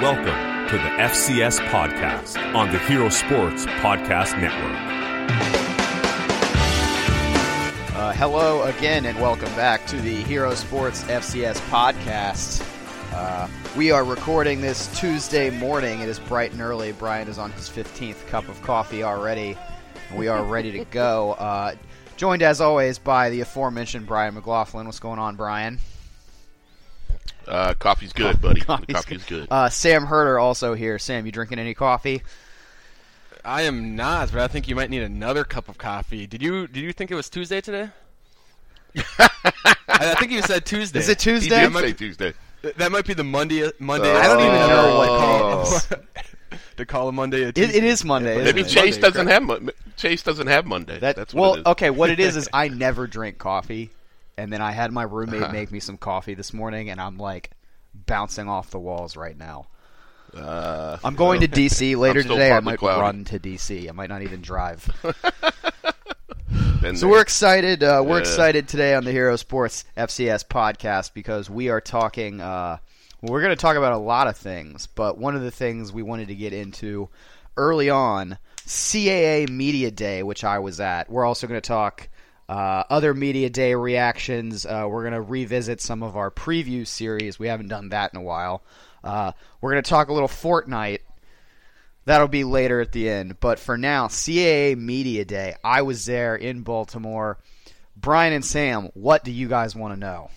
[0.00, 4.76] Welcome to the FCS Podcast on the Hero Sports Podcast Network.
[7.96, 12.62] Uh, hello again, and welcome back to the Hero Sports FCS Podcast.
[13.14, 16.00] Uh, we are recording this Tuesday morning.
[16.00, 16.92] It is bright and early.
[16.92, 19.56] Brian is on his 15th cup of coffee already.
[20.14, 21.36] We are ready to go.
[21.46, 21.74] Uh,
[22.18, 24.84] joined, as always, by the aforementioned Brian McLaughlin.
[24.84, 25.78] What's going on, Brian?
[27.46, 28.60] Uh, coffee's good, buddy.
[28.60, 29.46] Coffee's coffee's good.
[29.50, 30.98] Uh, Sam Herder also here.
[30.98, 32.22] Sam, you drinking any coffee?
[33.44, 36.26] I am not, but I think you might need another cup of coffee.
[36.26, 37.90] Did you did you think it was Tuesday today?
[39.18, 40.98] I, I think you said Tuesday.
[40.98, 41.48] Is it He Tuesday?
[41.50, 42.32] did That might say be- Tuesday.
[42.76, 43.70] That might be the Monday.
[43.78, 44.10] Monday.
[44.10, 45.80] I don't even know what Oh.
[45.90, 46.66] day it is.
[46.78, 48.34] to call a Monday a It, it is Monday.
[48.34, 48.68] Yeah, isn't Maybe it?
[48.72, 49.30] Chase Monday, doesn't correct.
[49.30, 50.98] have Mon- Chase doesn't have Monday.
[50.98, 51.66] That, That's well, it is.
[51.66, 51.90] okay.
[51.90, 53.90] What it is is I never drink coffee,
[54.38, 55.52] and then I had my roommate Uh-huh.
[55.52, 57.50] make me some coffee this morning, and I'm like
[57.94, 59.66] bouncing off the walls right now.
[60.36, 62.52] Uh, I'm going to DC later today.
[62.52, 63.00] I might cloudy.
[63.00, 63.88] run to DC.
[63.88, 64.88] I might not even drive.
[66.94, 67.82] So we're excited.
[67.82, 68.20] Uh, we're Yeah.
[68.20, 72.40] excited today on the Hero Sports FCS podcast because we are talking.
[72.40, 72.78] Uh,
[73.20, 75.92] well, we're going to talk about a lot of things, but one of the things
[75.92, 77.08] we wanted to get into
[77.56, 81.10] early on, CAA Media Day, which I was at.
[81.10, 82.08] We're also going to talk
[82.48, 84.66] uh, other Media Day reactions.
[84.66, 87.38] Uh, we're going to revisit some of our preview series.
[87.38, 88.62] We haven't done that in a while.
[89.02, 91.00] Uh, we're going to talk a little Fortnite.
[92.04, 93.40] That'll be later at the end.
[93.40, 95.56] But for now, CAA Media Day.
[95.64, 97.38] I was there in Baltimore.
[97.96, 100.30] Brian and Sam, what do you guys want to know?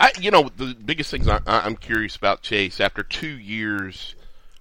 [0.00, 4.14] I, you know, the biggest things I, I'm curious about Chase after two years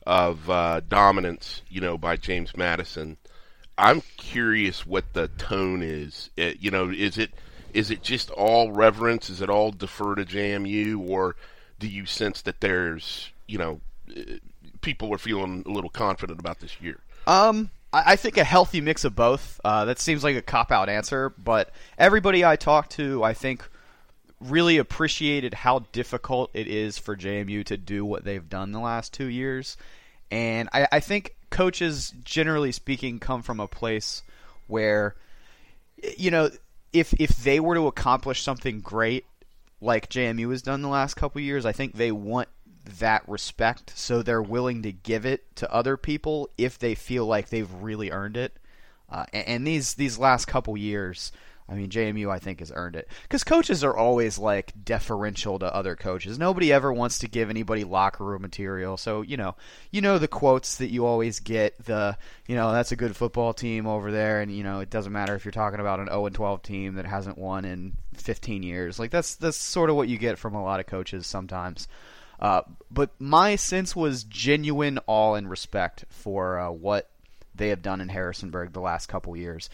[0.06, 3.18] of uh, dominance, you know, by James Madison.
[3.78, 6.30] I'm curious what the tone is.
[6.36, 7.32] It, you know, is it
[7.74, 9.30] is it just all reverence?
[9.30, 11.36] Is it all defer to JMU, or
[11.80, 13.82] do you sense that there's, you know,
[14.16, 14.22] uh,
[14.82, 17.00] people are feeling a little confident about this year?
[17.28, 19.62] Um, I think a healthy mix of both.
[19.64, 23.68] Uh, that seems like a cop out answer, but everybody I talked to, I think,
[24.42, 29.14] really appreciated how difficult it is for JMU to do what they've done the last
[29.14, 29.78] two years.
[30.30, 34.24] And I, I think coaches, generally speaking, come from a place
[34.68, 35.16] where,
[36.18, 36.50] you know,
[36.94, 39.26] if if they were to accomplish something great
[39.82, 42.50] like JMU has done the last couple years, I think they want
[43.00, 47.50] that respect, so they're willing to give it to other people if they feel like
[47.50, 48.58] they've really earned it.
[49.10, 51.32] Uh, and, and these these last couple years,
[51.70, 55.74] I mean, JMU I think has earned it because coaches are always like deferential to
[55.74, 56.40] other coaches.
[56.40, 59.56] Nobody ever wants to give anybody locker room material, so you know,
[59.92, 61.78] you know the quotes that you always get.
[61.84, 62.18] The
[62.48, 65.36] you know that's a good football team over there, and you know it doesn't matter
[65.36, 68.98] if you're talking about an 0 and 12 team that hasn't won in 15 years.
[68.98, 71.88] Like that's that's sort of what you get from a lot of coaches sometimes.
[72.40, 72.62] Uh,
[72.92, 77.10] but my sense was genuine awe and respect for uh, what
[77.56, 79.70] they have done in Harrisonburg the last couple years.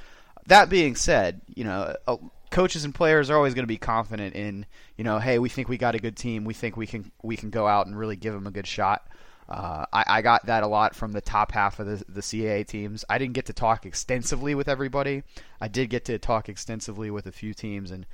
[0.48, 2.18] That being said, you know, uh,
[2.52, 4.66] coaches and players are always going to be confident in,
[4.98, 6.46] you know, hey, we think we got a good team.
[6.46, 9.08] We think we can we can go out and really give them a good shot.
[9.50, 12.66] Uh, I, I got that a lot from the top half of the, the CAA
[12.66, 13.04] teams.
[13.10, 15.24] I didn't get to talk extensively with everybody.
[15.60, 18.06] I did get to talk extensively with a few teams, and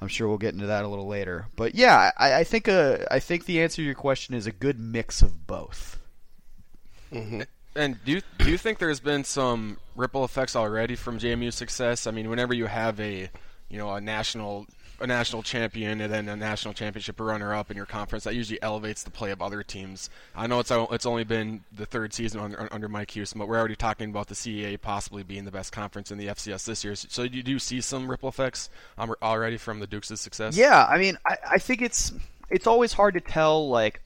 [0.00, 1.46] I'm sure we'll get into that a little later.
[1.56, 4.52] But yeah, I, I think uh, I think the answer to your question is a
[4.52, 5.98] good mix of both.
[7.78, 12.08] And do you, do you think there's been some ripple effects already from JMU's success?
[12.08, 13.30] I mean, whenever you have a
[13.68, 14.66] you know a national
[15.00, 18.60] a national champion and then a national championship runner up in your conference, that usually
[18.62, 20.10] elevates the play of other teams.
[20.34, 23.58] I know it's it's only been the third season under, under Mike Houston, but we're
[23.58, 26.96] already talking about the CAA possibly being the best conference in the FCS this year.
[26.96, 30.56] So you do see some ripple effects um, already from the Dukes' success?
[30.56, 32.12] Yeah, I mean, I, I think it's
[32.50, 34.00] it's always hard to tell like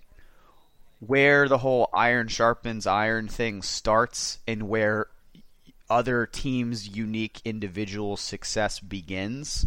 [1.05, 5.09] where the whole iron sharpens iron thing starts and where
[5.91, 9.67] other teams' unique individual success begins.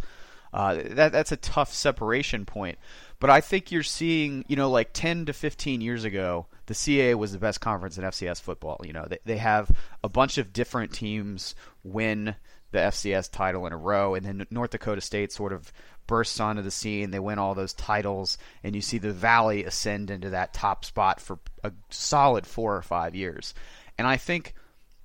[0.54, 2.78] Uh, that that's a tough separation point.
[3.20, 7.16] But I think you're seeing, you know, like 10 to 15 years ago, the CAA
[7.16, 8.80] was the best conference in FCS football.
[8.86, 9.70] You know, they, they have
[10.04, 12.36] a bunch of different teams win
[12.72, 15.74] the FCS title in a row, and then North Dakota State sort of
[16.08, 17.12] bursts onto the scene.
[17.12, 21.20] They win all those titles, and you see the Valley ascend into that top spot
[21.20, 23.54] for a solid four or five years.
[23.98, 24.54] And I think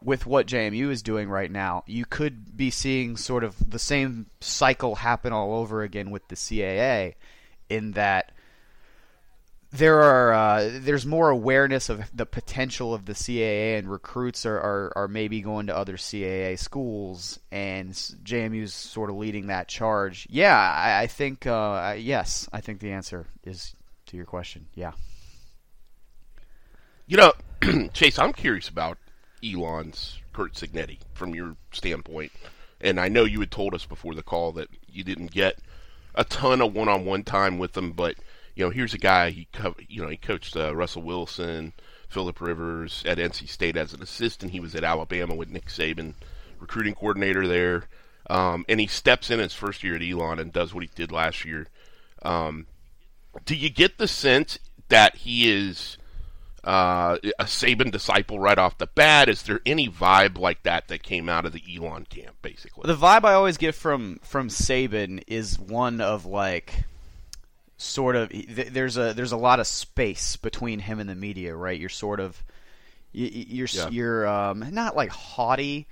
[0.03, 4.27] with what JMU is doing right now, you could be seeing sort of the same
[4.41, 7.15] cycle happen all over again with the CAA,
[7.69, 8.33] in that
[9.73, 14.57] there are uh, there's more awareness of the potential of the CAA, and recruits are,
[14.57, 20.27] are, are maybe going to other CAA schools, and JMU's sort of leading that charge.
[20.29, 23.75] Yeah, I, I think uh, yes, I think the answer is
[24.07, 24.67] to your question.
[24.75, 24.93] Yeah.
[27.07, 27.33] You know,
[27.93, 28.99] Chase, I'm curious about
[29.45, 32.33] Elon's Curt Cignetti from your standpoint,
[32.81, 35.59] and I know you had told us before the call that you didn't get
[36.17, 38.17] a ton of one-on-one time with him, but
[38.61, 41.73] you know, here's a guy he co- you know he coached uh, Russell Wilson,
[42.11, 44.53] Philip Rivers at NC State as an assistant.
[44.53, 46.13] He was at Alabama with Nick Saban,
[46.59, 47.85] recruiting coordinator there,
[48.29, 51.11] um, and he steps in his first year at Elon and does what he did
[51.11, 51.69] last year.
[52.21, 52.67] Um,
[53.47, 54.59] do you get the sense
[54.91, 55.97] that he is
[56.63, 59.31] uh, a Saban disciple right off the bat?
[59.31, 62.83] Is there any vibe like that that came out of the Elon camp, basically?
[62.87, 66.85] The vibe I always get from from Saban is one of like
[67.81, 71.79] sort of there's a there's a lot of space between him and the media, right?
[71.79, 72.43] You're sort of
[73.13, 73.89] you're yeah.
[73.89, 75.89] you're um, not like haughty,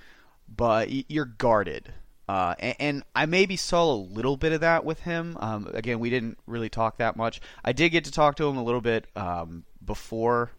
[0.47, 1.91] but you're guarded.
[2.27, 5.35] Uh, and, and, I maybe saw a little bit of that with him.
[5.39, 7.41] Um, again, we didn't really talk that much.
[7.65, 10.51] I did get to talk to him a little bit um, before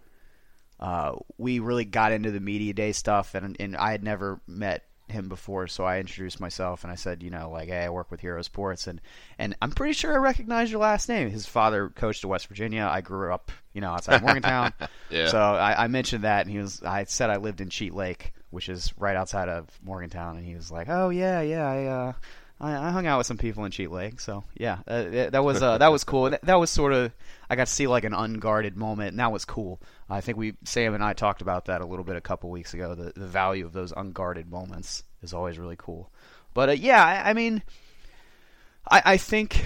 [0.81, 4.85] uh, we really got into the media day stuff, and, and I had never met
[5.11, 8.11] him before, so I introduced myself and I said, you know, like, hey, I work
[8.11, 9.01] with Hero Sports, and
[9.39, 11.31] and I'm pretty sure I recognize your last name.
[11.31, 12.89] His father coached at West Virginia.
[12.91, 14.73] I grew up, you know, outside Morgantown.
[15.11, 15.29] yeah.
[15.29, 18.33] So I, I, mentioned that, and he was, I said I lived in Cheat Lake,
[18.51, 21.85] which is right outside of Morgantown, and he was like, oh yeah, yeah, I.
[21.85, 22.13] Uh,
[22.61, 25.63] I, I hung out with some people in Cheat Lake, so yeah, uh, that was
[25.63, 26.31] uh, that was cool.
[26.31, 27.13] That, that was sort of
[27.49, 29.81] I got to see like an unguarded moment, and that was cool.
[30.09, 32.75] I think we Sam and I talked about that a little bit a couple weeks
[32.75, 32.95] ago.
[32.95, 36.11] The the value of those unguarded moments is always really cool.
[36.53, 37.63] But uh, yeah, I, I, mean,
[38.91, 39.65] I, I think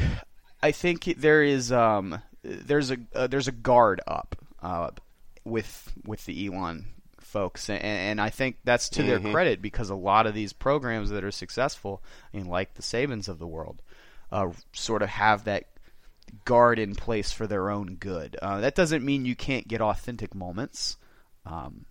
[0.62, 4.90] I think there is um there's a uh, there's a guard up uh,
[5.44, 6.86] with with the Elon
[7.34, 9.24] folks, and, and I think that's to mm-hmm.
[9.24, 12.00] their credit because a lot of these programs that are successful,
[12.32, 13.82] I mean, like the Sabans of the world,
[14.30, 15.64] uh, sort of have that
[16.44, 18.36] guard in place for their own good.
[18.40, 20.96] Uh, that doesn't mean you can't get authentic moments.
[21.44, 21.86] Um,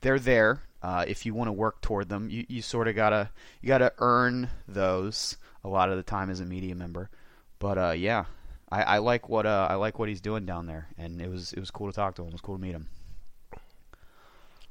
[0.00, 0.62] they're there.
[0.80, 3.30] Uh, if you want to work toward them, you, you sort of gotta
[3.60, 7.10] you gotta earn those a lot of the time as a media member.
[7.58, 8.26] But uh, yeah,
[8.70, 11.52] I, I, like what uh, I like what he's doing down there, and it was
[11.52, 12.28] it was cool to talk to him.
[12.28, 12.86] It was cool to meet him.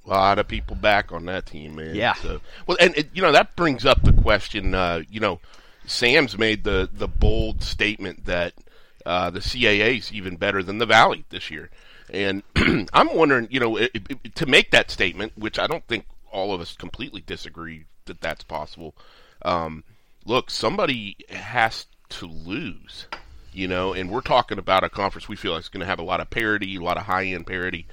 [0.07, 1.93] A lot of people back on that team, man.
[1.93, 2.13] Yeah.
[2.13, 4.73] So, well, and it, you know that brings up the question.
[4.73, 5.39] Uh, you know,
[5.85, 8.53] Sam's made the the bold statement that
[9.05, 11.69] uh, the CAA is even better than the Valley this year.
[12.09, 12.43] And
[12.93, 16.53] I'm wondering, you know, it, it, to make that statement, which I don't think all
[16.53, 18.95] of us completely disagree that that's possible.
[19.43, 19.83] Um,
[20.25, 23.07] look, somebody has to lose,
[23.53, 25.99] you know, and we're talking about a conference we feel like is going to have
[25.99, 27.87] a lot of parity, a lot of high end parity.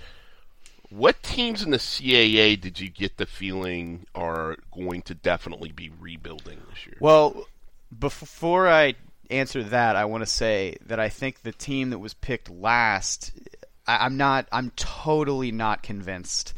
[0.95, 5.91] What teams in the CAA did you get the feeling are going to definitely be
[5.99, 6.97] rebuilding this year?
[7.01, 7.49] Well,
[7.99, 8.95] before I
[9.29, 13.33] answer that, I want to say that I think the team that was picked last,
[13.89, 16.55] I, am not, I'm totally not convinced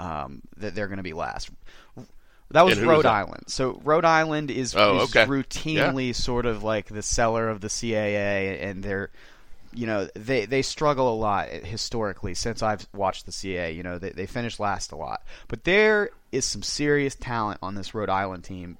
[0.00, 1.50] um, that they're going to be last.
[2.50, 3.44] That was Rhode Island.
[3.46, 5.26] So Rhode Island is, oh, is okay.
[5.26, 6.12] routinely yeah.
[6.14, 9.10] sort of like the cellar of the CAA, and they're,
[9.72, 13.72] you know, they they struggle a lot historically since I've watched the CA.
[13.72, 17.74] You know, they they finish last a lot, but there is some serious talent on
[17.74, 18.78] this Rhode Island team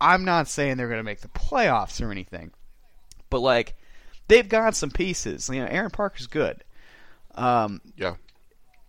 [0.00, 2.52] I'm not saying they're going to make the playoffs or anything,
[3.28, 3.74] but like
[4.28, 5.48] they've got some pieces.
[5.48, 6.64] You know, Aaron Parker's good.
[7.34, 8.14] Um, yeah.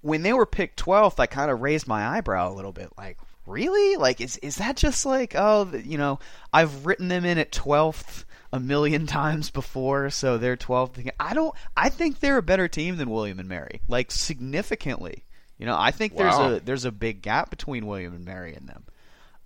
[0.01, 2.89] When they were picked 12th, I kind of raised my eyebrow a little bit.
[2.97, 3.97] Like, really?
[3.97, 6.19] Like, is is that just like, oh, you know,
[6.53, 8.23] I've written them in at 12th
[8.53, 11.10] a million times before, so they're 12th.
[11.20, 11.53] I don't.
[11.75, 15.24] I think they're a better team than William and Mary, like significantly.
[15.58, 16.20] You know, I think wow.
[16.24, 18.84] there's a there's a big gap between William and Mary and them.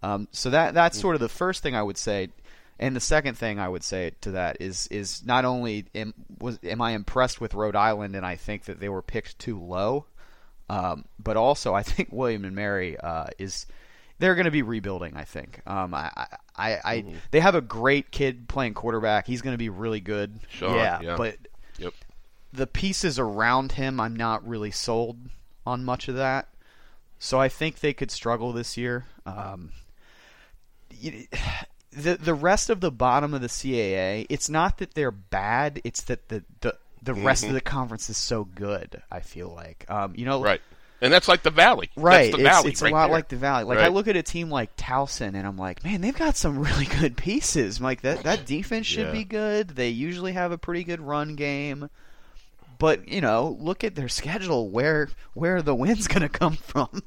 [0.02, 2.30] Um, so that that's sort of the first thing I would say,
[2.80, 6.60] and the second thing I would say to that is is not only am, was
[6.64, 10.06] am I impressed with Rhode Island, and I think that they were picked too low,
[10.70, 13.66] um, but also I think William and Mary uh, is
[14.20, 15.16] they're going to be rebuilding.
[15.16, 15.62] I think.
[15.66, 16.12] Um, I,
[16.56, 17.16] I, I mm-hmm.
[17.32, 19.28] they have a great kid playing quarterback.
[19.28, 20.40] He's going to be really good.
[20.50, 21.38] Sure, yeah, yeah, but
[21.78, 21.94] yep.
[22.54, 25.18] the pieces around him, I'm not really sold
[25.66, 26.48] on much of that.
[27.20, 29.06] So I think they could struggle this year.
[29.26, 29.72] Um,
[30.92, 36.04] the the rest of the bottom of the CAA, it's not that they're bad; it's
[36.04, 37.52] that the the, the rest mm-hmm.
[37.52, 39.02] of the conference is so good.
[39.12, 40.62] I feel like, um, you know, right.
[41.02, 42.32] And that's like the Valley, right?
[42.32, 43.16] The valley it's, right a lot there.
[43.16, 43.66] like the Valley.
[43.66, 43.86] Like right.
[43.86, 46.86] I look at a team like Towson, and I'm like, man, they've got some really
[46.86, 47.82] good pieces.
[47.82, 49.12] Like that that defense should yeah.
[49.12, 49.70] be good.
[49.70, 51.90] They usually have a pretty good run game.
[52.78, 54.70] But you know, look at their schedule.
[54.70, 57.04] Where where the wins going to come from?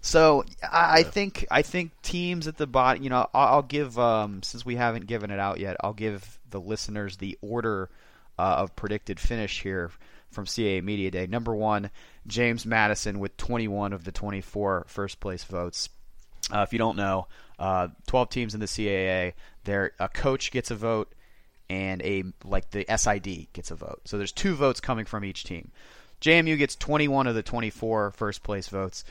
[0.00, 3.02] So I, I think I think teams at the bottom.
[3.02, 5.76] You know, I'll, I'll give um, since we haven't given it out yet.
[5.80, 7.90] I'll give the listeners the order
[8.38, 9.90] uh, of predicted finish here
[10.34, 11.26] from CAA Media Day.
[11.26, 11.90] Number one,
[12.26, 15.88] James Madison with 21 of the 24 first place votes.
[16.52, 17.26] Uh, if you don't know,
[17.58, 19.32] uh, 12 teams in the CAA.
[19.64, 21.10] There, a coach gets a vote,
[21.70, 24.02] and a like the SID gets a vote.
[24.04, 25.70] So there's two votes coming from each team.
[26.20, 29.04] JMU gets 21 of the 24 first place votes.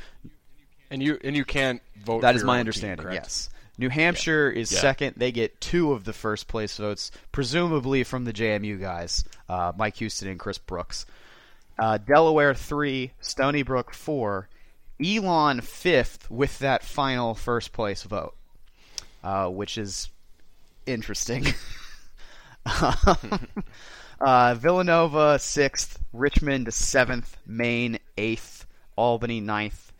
[0.89, 2.21] And you and you can't vote.
[2.21, 3.05] That is my understanding.
[3.07, 3.49] Team, yes.
[3.77, 4.79] New Hampshire is Yeah.
[4.79, 5.15] second.
[5.17, 9.97] They get two of the first place votes, presumably from the JMU guys, uh, Mike
[9.97, 11.05] Houston and Chris Brooks.
[11.79, 14.47] Uh, Delaware three, Stony Brook four,
[15.03, 18.35] Elon fifth with that final first place vote,
[19.23, 20.09] uh, which is
[20.85, 21.47] interesting.
[24.19, 28.65] uh, Villanova sixth, Richmond seventh, Maine eighth,
[28.95, 29.91] Albany ninth,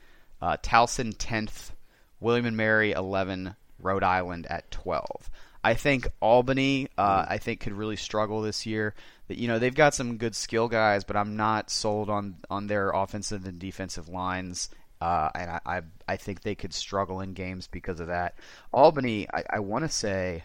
[0.42, 1.72] uh, Towson tenth,
[2.20, 5.30] William and Mary eleven, Rhode Island at twelve.
[5.63, 8.94] I think Albany, uh, I think could really struggle this year.
[9.30, 12.90] You know they've got some good skill guys, but I'm not sold on on their
[12.90, 14.70] offensive and defensive lines.
[15.00, 18.36] Uh, and I, I I think they could struggle in games because of that.
[18.72, 20.44] Albany, I, I want to say,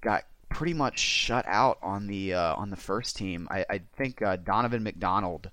[0.00, 3.48] got pretty much shut out on the uh, on the first team.
[3.50, 5.50] I, I think uh, Donovan McDonald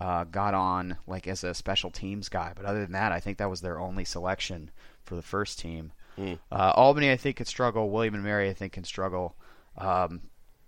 [0.00, 3.38] uh, got on like as a special teams guy, but other than that, I think
[3.38, 4.70] that was their only selection
[5.04, 5.92] for the first team.
[6.18, 7.90] Uh, Albany, I think, could struggle.
[7.90, 9.34] William and Mary, I think, can struggle.
[9.78, 10.20] Um,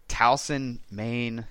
[0.09, 1.47] Towson, Maine.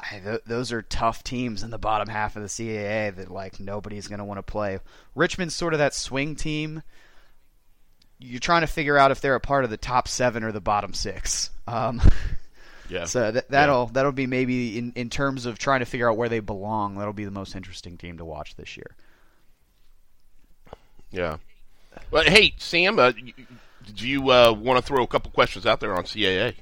[0.00, 3.58] I, th- those are tough teams in the bottom half of the CAA that like
[3.58, 4.78] nobody's going to want to play.
[5.16, 6.82] Richmond's sort of that swing team.
[8.20, 10.60] You're trying to figure out if they're a part of the top seven or the
[10.60, 11.50] bottom six.
[11.66, 12.00] Um,
[12.90, 13.04] Yeah.
[13.04, 16.30] so that, that'll that'll be maybe in, in terms of trying to figure out where
[16.30, 16.96] they belong.
[16.96, 18.96] That'll be the most interesting team to watch this year.
[21.10, 21.36] Yeah.
[22.10, 23.32] Well, hey, Sam, uh, y-
[23.86, 26.54] did you uh, want to throw a couple questions out there on CAA?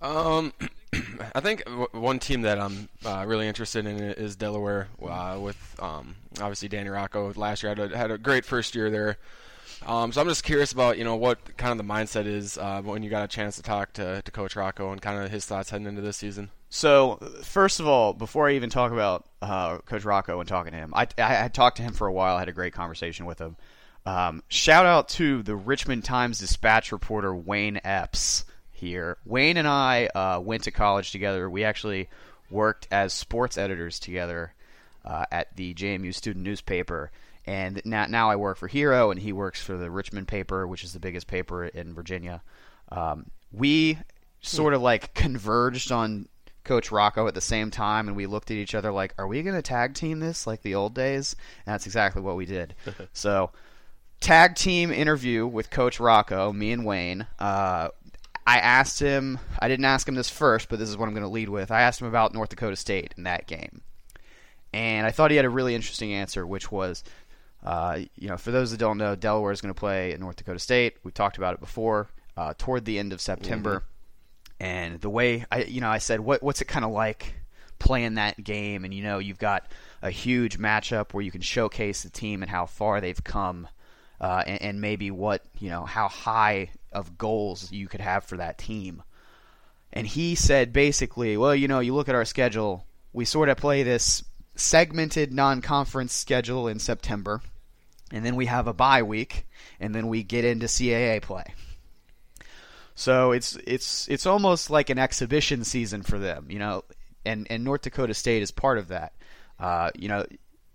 [0.00, 0.52] Um,
[1.34, 4.88] I think w- one team that I'm uh, really interested in is Delaware.
[5.02, 8.90] Uh, with um, obviously Danny Rocco last year had a, had a great first year
[8.90, 9.18] there.
[9.86, 12.82] Um, so I'm just curious about you know what kind of the mindset is uh,
[12.82, 15.46] when you got a chance to talk to, to Coach Rocco and kind of his
[15.46, 16.50] thoughts heading into this season.
[16.68, 20.78] So first of all, before I even talk about uh, Coach Rocco and talking to
[20.78, 22.36] him, I, I, I talked to him for a while.
[22.36, 23.56] I had a great conversation with him.
[24.08, 29.18] Um, shout out to the Richmond Times Dispatch reporter Wayne Epps here.
[29.26, 31.50] Wayne and I uh, went to college together.
[31.50, 32.08] We actually
[32.50, 34.54] worked as sports editors together
[35.04, 37.10] uh, at the JMU student newspaper.
[37.44, 40.84] And now, now I work for Hero, and he works for the Richmond paper, which
[40.84, 42.40] is the biggest paper in Virginia.
[42.90, 43.98] Um, we
[44.40, 46.28] sort of like converged on
[46.64, 49.42] Coach Rocco at the same time, and we looked at each other like, "Are we
[49.42, 51.36] going to tag team this like the old days?"
[51.66, 52.74] And that's exactly what we did.
[53.12, 53.50] so,
[54.20, 57.26] tag team interview with Coach Rocco, me and Wayne.
[57.38, 57.88] Uh,
[58.46, 59.38] I asked him.
[59.58, 61.70] I didn't ask him this first, but this is what I'm going to lead with.
[61.70, 63.82] I asked him about North Dakota State in that game,
[64.72, 67.04] and I thought he had a really interesting answer, which was,
[67.62, 70.36] uh, you know, for those that don't know, Delaware is going to play at North
[70.36, 70.96] Dakota State.
[71.04, 72.08] We talked about it before.
[72.36, 73.82] Uh, toward the end of September,
[74.60, 77.34] and the way I, you know, I said, what, what's it kind of like
[77.80, 78.84] playing that game?
[78.84, 79.66] And you know, you've got
[80.02, 83.66] a huge matchup where you can showcase the team and how far they've come,
[84.20, 88.36] uh, and, and maybe what you know, how high of goals you could have for
[88.38, 89.02] that team.
[89.92, 93.56] And he said basically, well, you know, you look at our schedule, we sort of
[93.56, 94.22] play this
[94.54, 97.40] segmented non-conference schedule in September,
[98.12, 99.46] and then we have a bye week,
[99.80, 101.54] and then we get into CAA play.
[102.94, 106.82] So it's it's it's almost like an exhibition season for them, you know,
[107.24, 109.12] and and North Dakota State is part of that.
[109.58, 110.26] Uh, you know,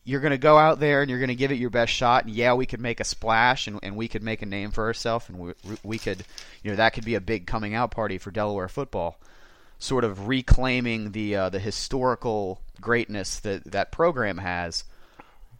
[0.03, 2.25] you're going to go out there and you're going to give it your best shot.
[2.25, 4.85] And yeah, we could make a splash and, and we could make a name for
[4.85, 6.23] ourselves, and we we could,
[6.61, 9.19] you know, that could be a big coming out party for Delaware football,
[9.79, 14.83] sort of reclaiming the uh, the historical greatness that that program has.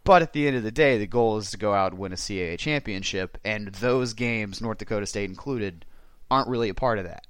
[0.04, 2.12] But at the end of the day, the goal is to go out and win
[2.12, 5.86] a CAA championship, and those games, North Dakota State included,
[6.30, 7.26] aren't really a part of that.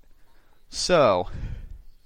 [0.70, 1.28] So,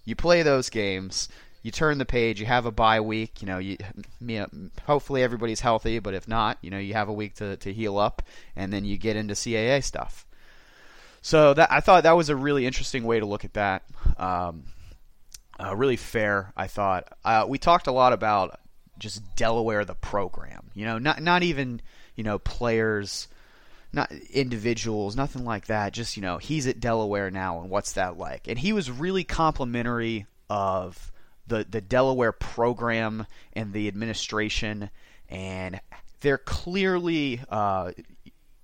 [0.05, 1.31] you play those games,
[1.69, 3.77] you turn the page, you have a bye week, you know, you,
[4.23, 4.49] you know,
[4.87, 7.99] hopefully everybody's healthy, but if not, you know, you have a week to, to heal
[7.99, 8.23] up,
[8.57, 10.25] and then you get into CAA stuff.
[11.21, 13.83] So that I thought that was a really interesting way to look at that.
[14.17, 14.65] Um,
[15.63, 17.13] uh, really fair, I thought.
[17.23, 18.59] Uh, we talked a lot about
[18.99, 20.71] just Delaware, the program.
[20.73, 21.83] You know, not not even
[22.17, 23.29] you know players,
[23.93, 25.93] not individuals, nothing like that.
[25.93, 28.49] Just you know, he's at Delaware now, and what's that like?
[28.49, 31.13] And he was really complimentary of
[31.49, 34.91] the the Delaware program and the administration,
[35.29, 35.81] and
[36.21, 37.41] they're clearly.
[37.49, 37.93] Uh,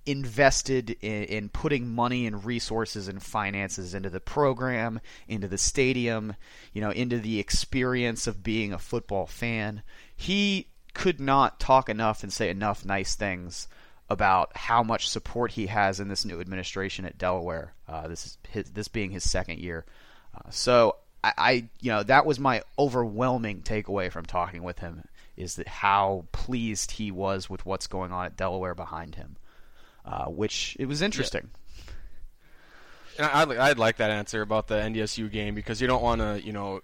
[0.07, 6.35] invested in, in, putting money and resources and finances into the program, into the stadium,
[6.73, 9.81] you know, into the experience of being a football fan.
[10.15, 13.67] He could not talk enough and say enough nice things
[14.09, 17.73] about how much support he has in this new administration at Delaware.
[17.87, 19.85] Uh, this is his, this being his second year.
[20.35, 21.51] Uh, so I, I,
[21.81, 25.03] you know, that was my overwhelming takeaway from talking with him
[25.35, 29.35] is that how pleased he was with what's going on at Delaware behind him,
[30.05, 31.49] uh, which it was interesting.
[33.17, 33.31] Yeah.
[33.33, 36.53] I'd, I'd like that answer about the NDSU game because you don't want to, you
[36.53, 36.81] know,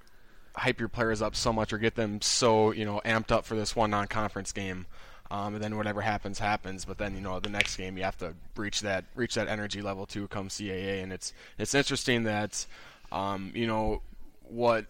[0.56, 3.56] hype your players up so much or get them so, you know, amped up for
[3.56, 4.88] this one non-conference game.
[5.30, 6.84] Um, and then whatever happens happens.
[6.84, 9.82] But then you know the next game you have to reach that reach that energy
[9.82, 12.66] level to come CAA, and it's it's interesting that
[13.14, 14.02] um, you know
[14.52, 14.86] what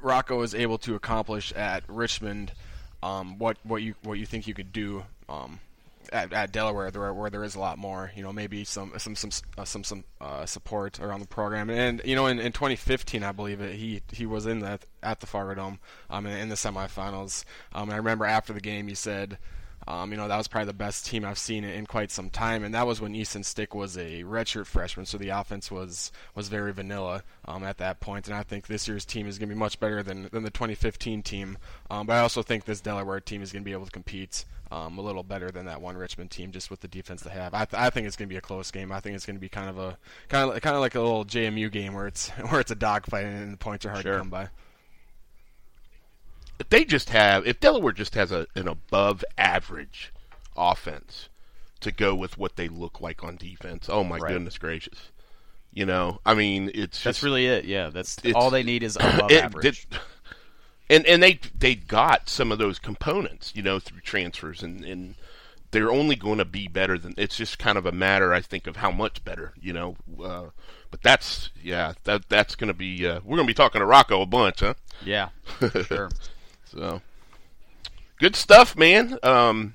[0.00, 2.52] Rocco was able to accomplish at Richmond
[3.04, 5.60] um, what what you what you think you could do um,
[6.12, 8.10] at, at Delaware, where, where there is a lot more.
[8.16, 11.68] You know, maybe some some some uh, some some uh, support around the program.
[11.68, 15.20] And you know, in, in 2015, I believe it, he he was in that at
[15.20, 17.44] the Fargo Dome um, in, in the semifinals.
[17.74, 19.38] Um, and I remember after the game, he said.
[19.86, 22.64] Um, you know, that was probably the best team I've seen in quite some time,
[22.64, 26.48] and that was when Easton Stick was a redshirt freshman, so the offense was was
[26.48, 28.26] very vanilla um, at that point.
[28.26, 30.50] And I think this year's team is going to be much better than, than the
[30.50, 31.58] 2015 team.
[31.90, 34.44] Um, but I also think this Delaware team is going to be able to compete
[34.70, 37.54] um, a little better than that one Richmond team, just with the defense they have.
[37.54, 38.90] I, th- I think it's going to be a close game.
[38.90, 39.98] I think it's going to be kind of a
[40.28, 43.26] kind of kind of like a little JMU game where it's where it's a dogfight
[43.26, 44.12] and the points are hard sure.
[44.14, 44.48] to come by
[46.64, 50.12] if they just have if Delaware just has a, an above average
[50.56, 51.28] offense
[51.80, 53.88] to go with what they look like on defense.
[53.90, 54.32] Oh my right.
[54.32, 55.10] goodness gracious.
[55.72, 57.64] You know, I mean, it's just, That's really it.
[57.64, 59.86] Yeah, that's all they need is above it, average.
[59.90, 59.98] It,
[60.88, 65.16] and and they they got some of those components, you know, through transfers and and
[65.70, 68.68] they're only going to be better than it's just kind of a matter I think
[68.68, 69.96] of how much better, you know.
[70.22, 70.50] Uh,
[70.90, 73.86] but that's yeah, that that's going to be uh, we're going to be talking to
[73.86, 74.74] Rocco a bunch, huh?
[75.04, 75.28] Yeah.
[75.88, 76.08] Sure.
[76.74, 77.00] So
[78.18, 79.18] good stuff, man.
[79.22, 79.74] Um,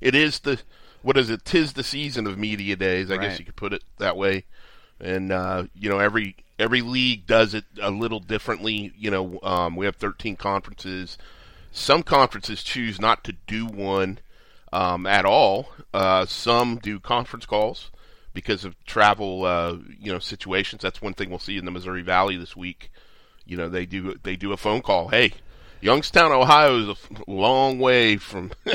[0.00, 0.60] it is the
[1.02, 1.44] what is it?
[1.44, 3.10] Tis the season of media days.
[3.10, 3.28] I right.
[3.28, 4.44] guess you could put it that way.
[5.00, 8.92] And uh, you know, every every league does it a little differently.
[8.96, 11.18] You know, um, we have 13 conferences.
[11.72, 14.20] Some conferences choose not to do one
[14.72, 15.68] um, at all.
[15.92, 17.90] Uh, some do conference calls
[18.32, 20.82] because of travel, uh, you know, situations.
[20.82, 22.90] That's one thing we'll see in the Missouri Valley this week.
[23.44, 25.08] You know, they do they do a phone call.
[25.08, 25.32] Hey,
[25.84, 28.74] Youngstown, Ohio is a long way from you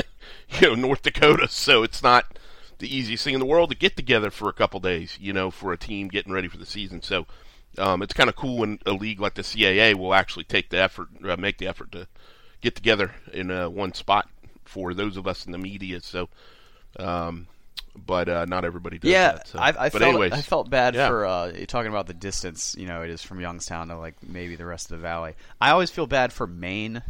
[0.62, 2.38] know North Dakota, so it's not
[2.78, 5.50] the easiest thing in the world to get together for a couple days, you know,
[5.50, 7.02] for a team getting ready for the season.
[7.02, 7.26] So
[7.78, 10.78] um, it's kind of cool when a league like the CAA will actually take the
[10.78, 12.06] effort, uh, make the effort to
[12.60, 14.28] get together in uh, one spot
[14.64, 16.00] for those of us in the media.
[16.02, 16.28] So
[16.96, 17.48] um,
[17.96, 19.10] but uh, not everybody does.
[19.10, 19.58] Yeah, that, so.
[19.58, 21.08] I, I but felt anyways, I felt bad yeah.
[21.08, 22.74] for uh, talking about the distance.
[22.78, 25.34] You know, it is from Youngstown to like maybe the rest of the valley.
[25.60, 27.02] I always feel bad for Maine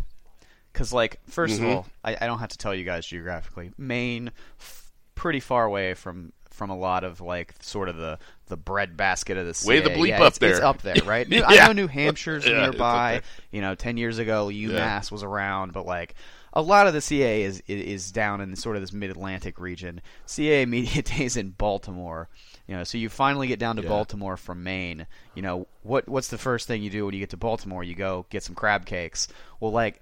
[0.73, 1.65] because, like, 1st mm-hmm.
[1.65, 3.73] of all, I, I, don't have to tell you guys geographically.
[3.77, 8.57] Maine, f- pretty far away from from a lot of like sort of the the
[8.57, 9.69] breadbasket of the CA.
[9.69, 10.51] Way the bleep yeah, up it's, there.
[10.51, 11.27] It's up there, right?
[11.29, 11.45] yeah.
[11.47, 13.23] I know New Hampshire's nearby.
[13.51, 16.15] You know, ten years ago UMass was around, but like
[16.53, 20.01] a lot of the CA is is down in sort of this mid Atlantic region.
[20.27, 22.29] CA media days in Baltimore.
[22.67, 23.89] You know, so you finally get down to yeah.
[23.89, 25.07] Baltimore from Maine.
[25.35, 27.83] You know, what what's the first thing you do when you get to Baltimore?
[27.83, 29.29] You go get some crab cakes.
[29.59, 30.01] Well, like,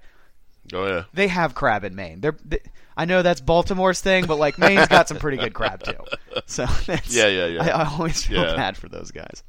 [0.73, 2.21] oh yeah, they have crab in Maine.
[2.21, 2.59] They're, they,
[2.95, 6.03] I know that's Baltimore's thing, but like Maine's got some pretty good crab too.
[6.45, 6.65] So
[7.07, 7.63] yeah, yeah, yeah.
[7.63, 8.55] I, I always feel yeah.
[8.55, 9.43] bad for those guys.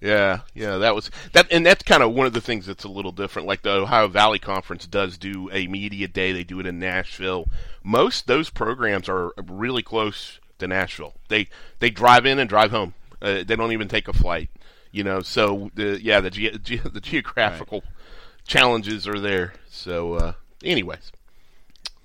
[0.00, 2.88] Yeah, yeah, that was that, and that's kind of one of the things that's a
[2.88, 3.48] little different.
[3.48, 7.48] Like the Ohio Valley Conference does do a media day; they do it in Nashville.
[7.82, 11.14] Most those programs are really close to Nashville.
[11.28, 12.94] They they drive in and drive home.
[13.22, 14.50] Uh, they don't even take a flight.
[14.92, 18.46] You know, so the yeah the ge- ge- the geographical right.
[18.46, 19.54] challenges are there.
[19.68, 20.32] So, uh,
[20.62, 21.12] anyways.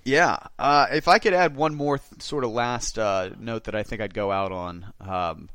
[0.04, 3.76] Yeah, uh, if I could add one more th- sort of last uh, note that
[3.76, 4.94] I think I'd go out on.
[5.00, 5.50] Um,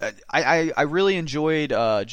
[0.00, 2.04] I, I, I really enjoyed uh,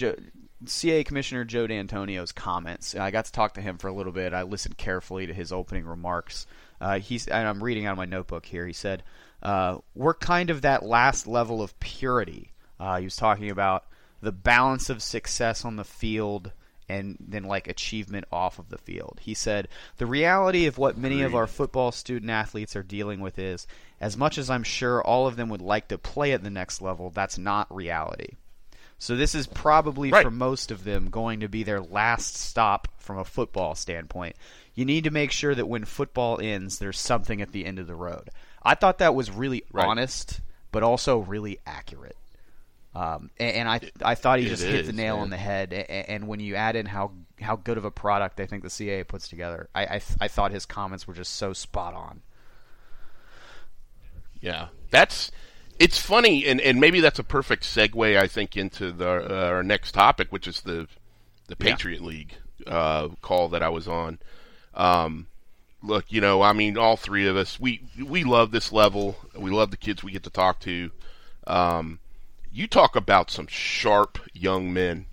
[0.66, 2.96] CA Commissioner Joe D'Antonio's comments.
[2.96, 4.34] I got to talk to him for a little bit.
[4.34, 6.48] I listened carefully to his opening remarks.
[6.82, 8.66] Uh, he's and I'm reading out of my notebook here.
[8.66, 9.04] He said,
[9.42, 13.86] uh, "We're kind of that last level of purity." Uh, he was talking about
[14.22, 16.52] the balance of success on the field
[16.88, 19.20] and then like achievement off of the field.
[19.22, 19.68] He said,
[19.98, 23.66] "The reality of what many of our football student athletes are dealing with is
[24.00, 26.82] as much as I'm sure all of them would like to play at the next
[26.82, 28.34] level, that's not reality.
[28.98, 30.24] So this is probably Right.
[30.24, 34.36] for most of them going to be their last stop from a football standpoint.
[34.74, 37.88] You need to make sure that when football ends, there's something at the end of
[37.88, 38.30] the road.
[38.64, 39.86] I thought that was really Right.
[39.88, 40.40] honest,
[40.72, 42.16] but also really accurate.
[42.96, 45.24] Um, and, and I I thought he It just hit the nail man.
[45.24, 45.74] on the head.
[45.74, 49.06] And when you add in how how good of a product I think the CAA
[49.08, 52.22] puts together, I I, th- I thought his comments were just so spot on.
[54.40, 55.32] Yeah, that's
[55.80, 59.64] it's funny, and, and maybe that's a perfect segue, I think, into the uh, our
[59.64, 60.88] next topic, which is the
[61.48, 61.72] the Yeah.
[61.72, 62.36] Patriot League
[62.68, 64.20] uh, call that I was on.
[64.74, 65.28] Um,
[65.84, 69.18] look, you know, I mean, all three of us, we we love this level.
[69.38, 70.92] We love the kids we get to talk to.
[71.48, 72.00] Um,
[72.56, 75.06] you talk about some sharp young men.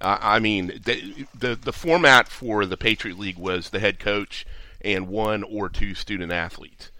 [0.00, 4.46] I I mean, the, the the format for the Patriot League was the head coach
[4.82, 6.90] and one or two student athletes.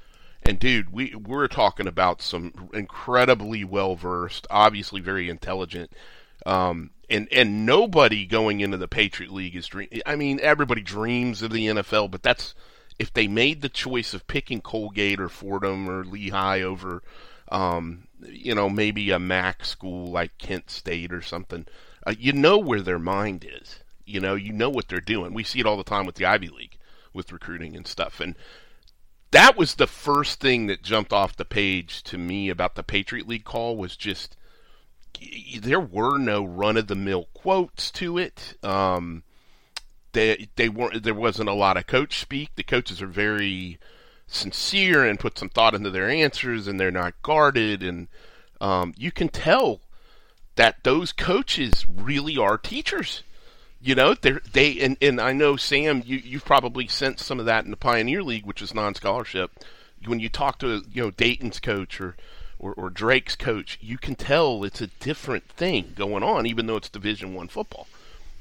[0.43, 5.93] And dude, we we're talking about some incredibly well versed, obviously very intelligent,
[6.47, 9.89] um, and and nobody going into the Patriot League is dream.
[10.07, 12.55] I mean, everybody dreams of the NFL, but that's
[12.99, 17.03] if they made the choice of picking Colgate or Fordham or Lehigh over,
[17.51, 21.67] um, you know, maybe a MAC school like Kent State or something,
[22.07, 23.81] uh, you know where their mind is.
[24.05, 25.35] You know, you know what they're doing.
[25.35, 26.79] We see it all the time with the Ivy League
[27.13, 28.37] with recruiting and stuff, and
[29.33, 33.27] that was the first thing that jumped off the page to me about the Patriot
[33.27, 34.37] League call was just
[35.61, 38.55] there were no run of the mill quotes to it.
[38.63, 39.23] Um,
[40.17, 42.51] they they weren't there wasn't a lot of coach speak.
[42.57, 43.79] The coaches are very
[44.27, 48.09] sincere and put some thought into their answers, and they're not guarded, and
[48.61, 49.81] um, you can tell
[50.57, 53.23] that those coaches really are teachers.
[53.81, 57.47] You know, they they and, and I know Sam, you you've probably sensed some of
[57.47, 59.51] that in the Pioneer League, which is non-scholarship.
[60.07, 62.17] When you talk to you know Dayton's coach or,
[62.59, 66.77] or or Drake's coach, you can tell it's a different thing going on, even though
[66.77, 67.87] it's Division One football.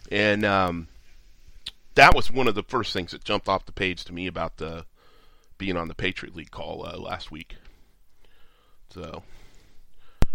[0.10, 0.88] And um,
[1.96, 4.58] that was one of the first things that jumped off the page to me about
[4.58, 4.86] the
[5.58, 7.56] being on the Patriot League call uh, last week.
[8.90, 9.24] So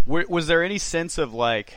[0.06, 1.74] was there any sense of like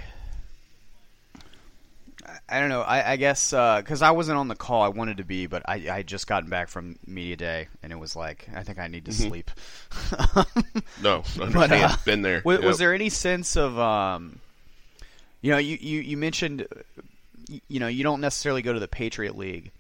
[2.48, 2.82] I- don't know.
[2.82, 5.76] I, I guess because I wasn't on the call, I wanted to be, but I
[5.76, 8.88] I had just gotten back from media day, and it was like I think I
[8.88, 9.52] need to sleep.
[11.02, 11.54] no, understand.
[11.54, 12.42] But, uh, Been there.
[12.46, 12.66] Was, Yep.
[12.68, 14.40] was there any sense of um,
[15.42, 16.66] you know, you you, you mentioned,
[17.68, 19.72] you know, you don't necessarily go to the Patriot League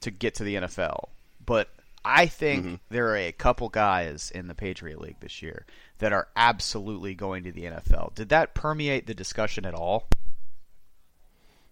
[0.00, 1.08] to get to the NFL,
[1.44, 1.68] but
[2.04, 2.74] I think Mm-hmm.
[2.90, 5.66] there are a couple guys in the Patriot League this year
[5.98, 8.14] that are absolutely going to the NFL.
[8.14, 10.06] Did that permeate the discussion at all?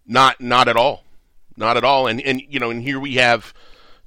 [0.07, 1.05] Not not at all,
[1.57, 2.07] not at all.
[2.07, 3.55] And and you know, and here we have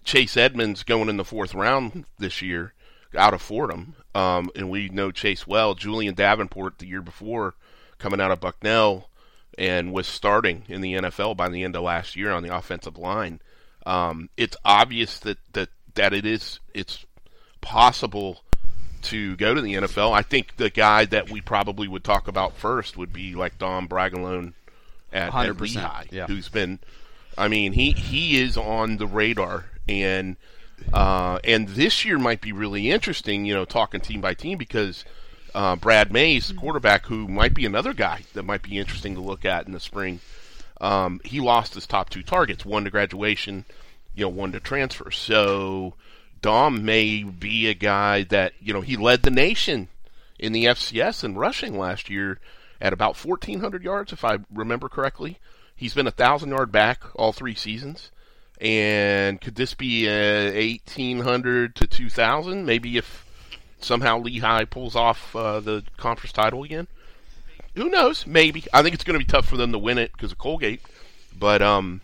[0.04, 2.74] Chase Edmonds going in the fourth round this year
[3.18, 5.74] out of Fordham, um, and we know Chase well.
[5.74, 7.56] Julian Davenport the year before
[7.98, 9.10] coming out of Bucknell
[9.58, 12.98] and was starting in the NFL by the end of last year on the offensive
[12.98, 13.42] line.
[13.86, 17.06] Um, it's obvious that that that it is it's
[17.62, 18.44] possible
[19.04, 20.12] to go to the NFL.
[20.12, 23.88] I think the guy that we probably would talk about first would be like Dom
[23.88, 24.54] Bragalone
[25.14, 26.28] at, at 100%, Lehigh, yeah.
[26.28, 26.80] who's been.
[27.38, 30.38] I mean, he he is on the radar, and
[30.94, 33.46] uh, and this year might be really interesting.
[33.46, 35.06] You know, talking team by team because
[35.54, 39.46] uh, Brad Mayes, quarterback, who might be another guy that might be interesting to look
[39.46, 40.20] at in the spring.
[40.80, 43.66] Um, he lost his top two targets, one to graduation,
[44.16, 45.10] you know, one to transfer.
[45.12, 45.94] So
[46.42, 49.88] Dom may be a guy that you know he led the nation
[50.38, 52.40] in the FCS in rushing last year
[52.80, 55.40] at about 1,400 yards, if I remember correctly.
[55.76, 58.12] He's been a thousand yard back all three seasons.
[58.60, 62.66] And could this be a 1,800 to 2,000?
[62.66, 63.27] Maybe if
[63.80, 66.88] somehow Lehigh pulls off uh, the conference title again.
[67.76, 68.26] Who knows?
[68.26, 68.64] Maybe.
[68.74, 70.82] I think it's going to be tough for them to win it because of Colgate.
[71.38, 72.02] But um,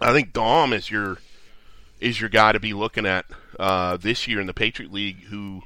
[0.00, 1.18] I think Dom is your
[2.00, 3.26] is your guy to be looking at
[3.58, 5.24] uh, this year in the Patriot League.
[5.24, 5.62] Who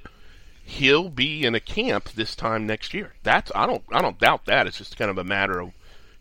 [0.65, 3.15] he'll be in a camp this time next year.
[3.23, 4.67] That's I don't I don't doubt that.
[4.67, 5.73] It's just kind of a matter of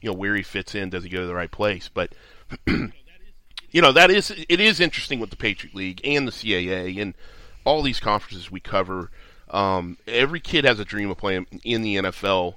[0.01, 0.89] you know where he fits in.
[0.89, 1.89] Does he go to the right place?
[1.93, 2.13] But
[2.67, 7.15] you know that is it is interesting with the Patriot League and the CAA and
[7.65, 9.09] all these conferences we cover.
[9.49, 12.55] Um, every kid has a dream of playing in the NFL,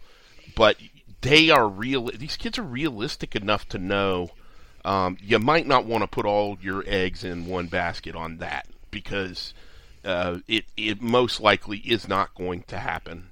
[0.54, 0.76] but
[1.20, 2.10] they are real.
[2.14, 4.30] These kids are realistic enough to know
[4.86, 8.68] um, you might not want to put all your eggs in one basket on that
[8.92, 9.52] because
[10.04, 13.30] uh, it it most likely is not going to happen,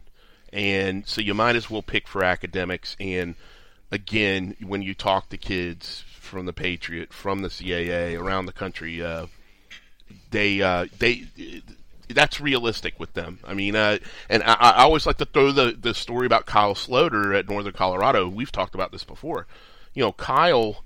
[0.52, 2.96] and so you might as well pick for academics.
[2.98, 3.36] And
[3.92, 9.00] again, when you talk to kids from the Patriot, from the CAA around the country,
[9.00, 9.26] uh,
[10.30, 11.26] they uh, they
[12.08, 13.38] that's realistic with them.
[13.44, 13.98] I mean, uh,
[14.28, 17.72] and I, I always like to throw the the story about Kyle Sloter at Northern
[17.72, 18.28] Colorado.
[18.28, 19.46] We've talked about this before.
[19.94, 20.84] You know, Kyle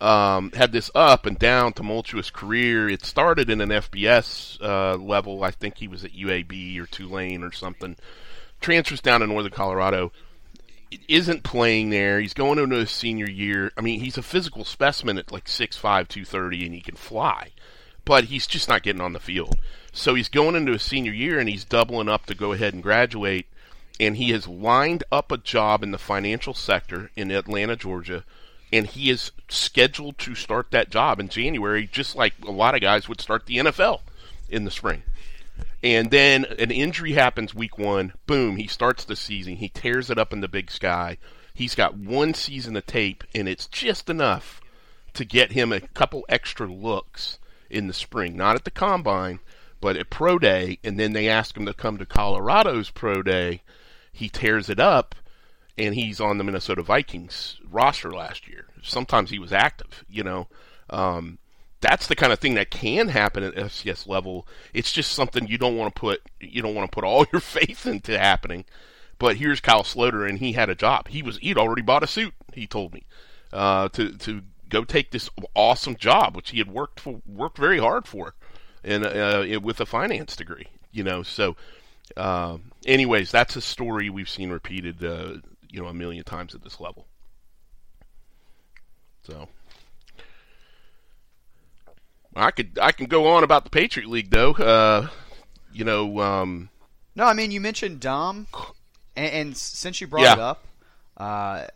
[0.00, 2.88] um, had this up and down tumultuous career.
[2.88, 5.44] It started in an FBS uh, level.
[5.44, 7.96] I think he was at UAB or Tulane or something.
[8.60, 10.12] Transfers down to Northern Colorado.
[11.08, 12.18] Isn't playing there.
[12.20, 13.72] He's going into his senior year.
[13.78, 17.50] I mean, he's a physical specimen at like 6'5", 230, and he can fly.
[18.04, 19.56] But he's just not getting on the field.
[19.92, 22.82] So he's going into his senior year, and he's doubling up to go ahead and
[22.82, 23.46] graduate.
[23.98, 28.24] And he has lined up a job in the financial sector in Atlanta, Georgia–
[28.72, 32.80] and he is scheduled to start that job in January, just like a lot of
[32.80, 34.00] guys would start the NFL
[34.48, 35.02] in the spring.
[35.82, 38.12] And then an injury happens week one.
[38.26, 39.56] Boom, he starts the season.
[39.56, 41.18] He tears it up in the big sky.
[41.52, 44.60] He's got one season of tape, and it's just enough
[45.14, 47.38] to get him a couple extra looks
[47.70, 48.36] in the spring.
[48.36, 49.40] Not at the combine,
[49.80, 50.78] but at pro day.
[50.84, 53.62] And then they ask him to come to Colorado's pro day.
[54.12, 55.14] He tears it up,
[55.78, 58.66] and he's on the Minnesota Vikings roster last year.
[58.82, 60.48] Sometimes he was active, you know.
[60.90, 61.38] Um,
[61.80, 64.46] that's the kind of thing that can happen at FCS level.
[64.74, 67.40] It's just something you don't want to put you don't want to put all your
[67.40, 68.64] faith into happening.
[69.18, 71.08] But here's Kyle Sloter, and he had a job.
[71.08, 72.34] He was he'd already bought a suit.
[72.52, 73.04] He told me
[73.52, 77.78] uh, to to go take this awesome job, which he had worked for, worked very
[77.78, 78.34] hard for,
[78.82, 80.66] and uh, with a finance degree.
[80.92, 81.56] You know, so.
[82.16, 85.34] Uh, anyways, that's a story we've seen repeated uh,
[85.70, 87.06] you know a million times at this level.
[89.22, 89.48] So
[92.34, 94.52] I could I can go on about the Patriot League though.
[94.52, 95.08] Uh,
[95.72, 96.20] you know.
[96.20, 96.70] Um,
[97.14, 98.46] no, I mean you mentioned Dom,
[99.16, 100.34] and, and since you brought yeah.
[100.34, 100.64] it up,
[101.16, 101.66] uh,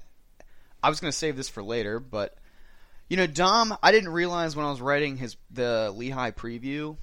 [0.83, 2.37] I was going to save this for later, but
[3.09, 6.97] you know Dom, I didn't realize when I was writing his the Lehigh preview,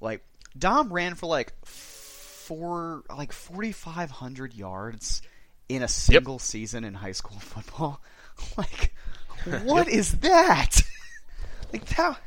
[0.00, 0.24] like
[0.56, 5.22] Dom ran for like four like forty five hundred yards
[5.68, 6.40] in a single yep.
[6.40, 8.00] season in high school football.
[8.56, 8.94] like,
[9.64, 10.82] what is that?
[11.72, 12.18] like that.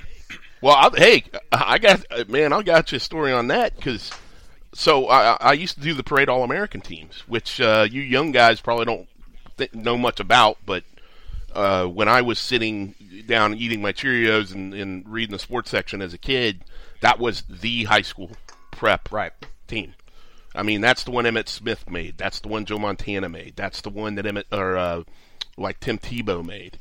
[0.62, 4.12] Well, I, hey, I got man, I got you a story on that because
[4.74, 8.32] so I, I used to do the parade All American teams, which uh, you young
[8.32, 9.08] guys probably don't
[9.58, 10.84] th- know much about, but
[11.54, 12.96] uh, when I was sitting
[13.28, 16.64] down eating my Cheerios and, and, reading the sports section as a kid,
[17.02, 18.32] that was the high school
[18.72, 19.34] prep right.
[19.68, 19.94] team.
[20.54, 22.18] I mean, that's the one Emmitt Smith made.
[22.18, 23.56] That's the one Joe Montana made.
[23.56, 25.04] That's the one that Emmett or uh,
[25.58, 26.78] like Tim Tebow made.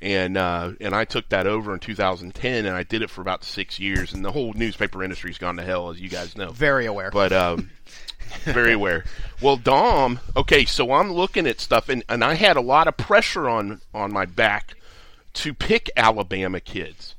[0.00, 3.42] And uh, and I took that over in 2010, and I did it for about
[3.42, 4.12] six years.
[4.14, 6.50] And the whole newspaper industry's gone to hell, as you guys know.
[6.50, 7.70] Very aware, but um,
[8.44, 9.04] very aware.
[9.40, 10.20] Well, Dom.
[10.36, 13.80] Okay, so I'm looking at stuff, and, and I had a lot of pressure on
[13.92, 14.74] on my back
[15.34, 17.14] to pick Alabama kids.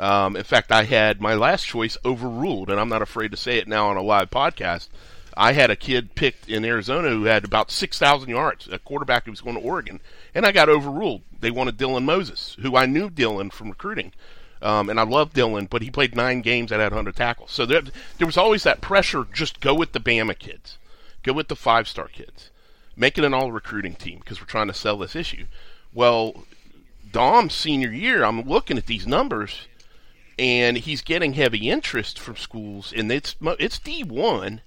[0.00, 3.58] Um, in fact, I had my last choice overruled, and I'm not afraid to say
[3.58, 4.88] it now on a live podcast.
[5.36, 9.30] I had a kid picked in Arizona who had about 6,000 yards, a quarterback who
[9.30, 10.00] was going to Oregon,
[10.34, 11.22] and I got overruled.
[11.40, 14.12] They wanted Dylan Moses, who I knew Dylan from recruiting.
[14.60, 17.50] Um, and I love Dylan, but he played nine games that had 100 tackles.
[17.50, 17.82] So there,
[18.18, 20.78] there was always that pressure just go with the Bama kids,
[21.24, 22.50] go with the five star kids,
[22.94, 25.46] make it an all recruiting team because we're trying to sell this issue.
[25.92, 26.44] Well,
[27.10, 29.66] Dom's senior year, I'm looking at these numbers,
[30.38, 34.60] and he's getting heavy interest from schools, and it's it's D1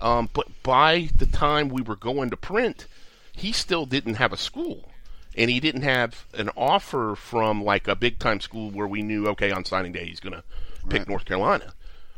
[0.00, 2.86] um, but by the time we were going to print,
[3.32, 4.88] he still didn't have a school.
[5.36, 9.28] And he didn't have an offer from like a big time school where we knew,
[9.28, 10.42] okay, on signing day he's going to
[10.88, 11.08] pick right.
[11.08, 11.72] North Carolina.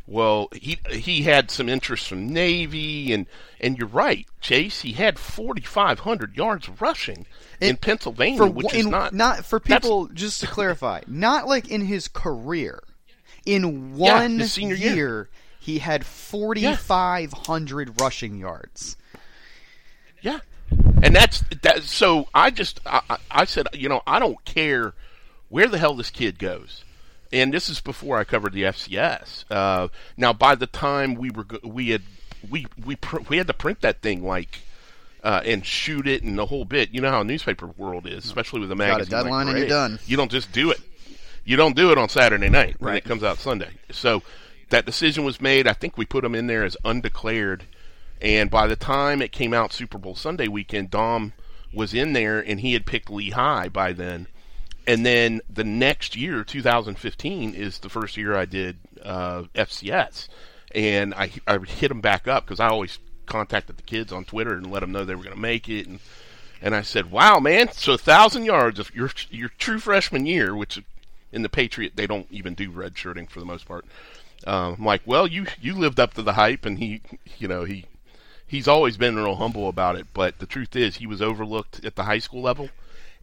[0.07, 3.27] Well, he he had some interest from Navy, and
[3.61, 4.81] and you're right, Chase.
[4.81, 7.25] He had 4,500 yards rushing
[7.61, 10.09] in, in Pennsylvania, for, which is not not for people.
[10.09, 12.83] Just to clarify, not like in his career.
[13.45, 15.29] In one yeah, senior year, year,
[15.63, 17.95] he had 4,500 yeah.
[18.05, 18.97] rushing yards.
[20.21, 20.41] Yeah.
[21.05, 21.85] And that's that.
[21.85, 24.93] So I just I, I said, you know, I don't care
[25.51, 26.83] where the hell this kid goes.
[27.33, 29.45] And this is before I covered the FCS.
[29.51, 32.03] Uh, now, by the time we were we had
[32.51, 34.63] we we pr- we had to print that thing like
[35.23, 36.91] uh, and shoot it and the whole bit.
[36.93, 39.11] You know how a newspaper world is, especially with a magazine.
[39.11, 40.01] Got a deadline like and you're done.
[40.07, 40.81] You don't just do it.
[41.45, 42.97] You don't do it on Saturday night when right.
[42.99, 43.71] it comes out Sunday.
[43.93, 44.23] So
[44.73, 45.69] that decision was made.
[45.69, 47.65] I think we put him in there as undeclared.
[48.21, 51.33] And by the time it came out Super Bowl Sunday weekend, Dom
[51.73, 54.27] was in there and he had picked Lehigh by then.
[54.87, 60.29] And then the next year, 2015, is the first year I did uh, FCS.
[60.75, 64.55] And I, I hit him back up because I always contacted the kids on Twitter
[64.55, 65.87] and let them know they were going to make it.
[65.87, 66.01] And
[66.65, 67.73] and I said, "Wow, man!
[67.73, 70.81] So a thousand yards of your your true freshman year, which
[71.33, 73.85] in the Patriot they don't even do redshirting for the most part.
[74.47, 77.01] Um, I'm like, well, you you lived up to the hype, and he,
[77.39, 77.87] you know, he
[78.47, 80.07] he's always been real humble about it.
[80.13, 82.71] But the truth is, he was overlooked at the high school level,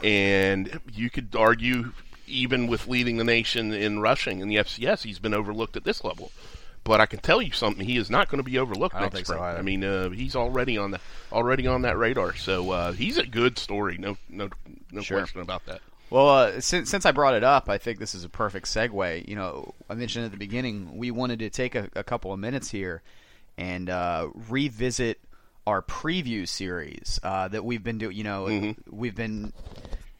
[0.04, 1.92] and you could argue
[2.28, 6.04] even with leading the nation in rushing in the FCS, he's been overlooked at this
[6.04, 6.32] level.
[6.84, 9.18] But I can tell you something: he is not going to be overlooked I next
[9.20, 9.40] so spring.
[9.42, 9.60] either.
[9.60, 11.00] I mean, uh, he's already on the
[11.32, 12.36] already on that radar.
[12.36, 13.98] So uh, he's a good story.
[13.98, 14.50] No, no,
[14.92, 15.20] no Sure.
[15.20, 15.82] question about that.
[16.10, 19.28] Well, uh, since since I brought it up, I think this is a perfect segue.
[19.28, 22.40] You know, I mentioned at the beginning we wanted to take a, a couple of
[22.40, 23.02] minutes here
[23.58, 25.20] and uh, revisit
[25.68, 28.18] our preview series uh, that we've been doing.
[28.18, 29.54] You know, we've been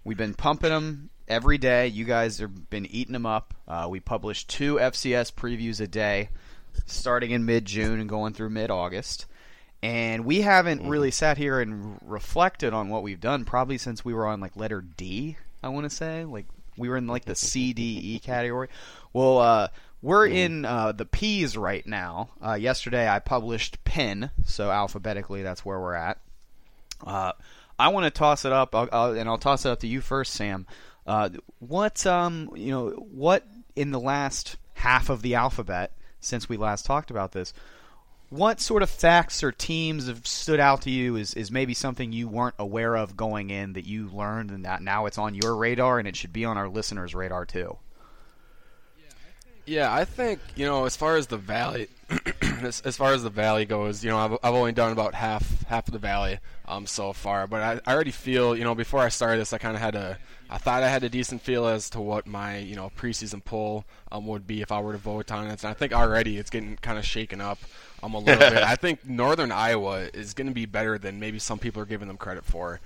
[0.04, 1.88] we've been pumping them every day.
[1.88, 3.56] You guys have been eating them up.
[3.68, 6.30] Uh, we publish two FCS previews a day,
[6.86, 9.26] starting in mid June and going through mid August.
[9.82, 14.14] And we haven't really sat here and reflected on what we've done probably since we
[14.14, 15.38] were on like letter D.
[15.62, 16.46] I want to say like
[16.78, 18.70] we were in like the C D E category.
[19.14, 19.68] Well, uh,
[20.02, 22.30] we're in uh, the P's right now.
[22.44, 26.20] Uh, yesterday I published Pin, so alphabetically that's where we're at.
[27.06, 27.34] Uh,
[27.78, 30.02] I want to toss it up, I'll, I'll, and I'll toss it up to you
[30.02, 30.68] first, Sam.
[31.06, 33.46] Uh, what um, you know, what
[33.76, 37.54] in the last half of the alphabet since we last talked about this?
[38.30, 41.16] What sort of facts or teams have stood out to you?
[41.16, 44.84] Is is maybe something you weren't aware of going in that you learned, and that
[44.84, 47.78] now it's on your radar, and it should be on our listeners' radar too.
[49.70, 51.88] Yeah, I think you know as far as the valley,
[52.64, 55.64] as, as far as the valley goes, you know I've, I've only done about half
[55.66, 59.00] half of the valley um so far, but I, I already feel you know before
[59.02, 60.18] I started this I kind of had a
[60.50, 63.86] I thought I had a decent feel as to what my you know preseason poll
[64.12, 66.50] um would be if I were to vote on it, and I think already it's
[66.50, 67.60] getting kind of shaken up
[68.02, 68.64] um a little bit.
[68.64, 72.08] I think Northern Iowa is going to be better than maybe some people are giving
[72.08, 72.80] them credit for.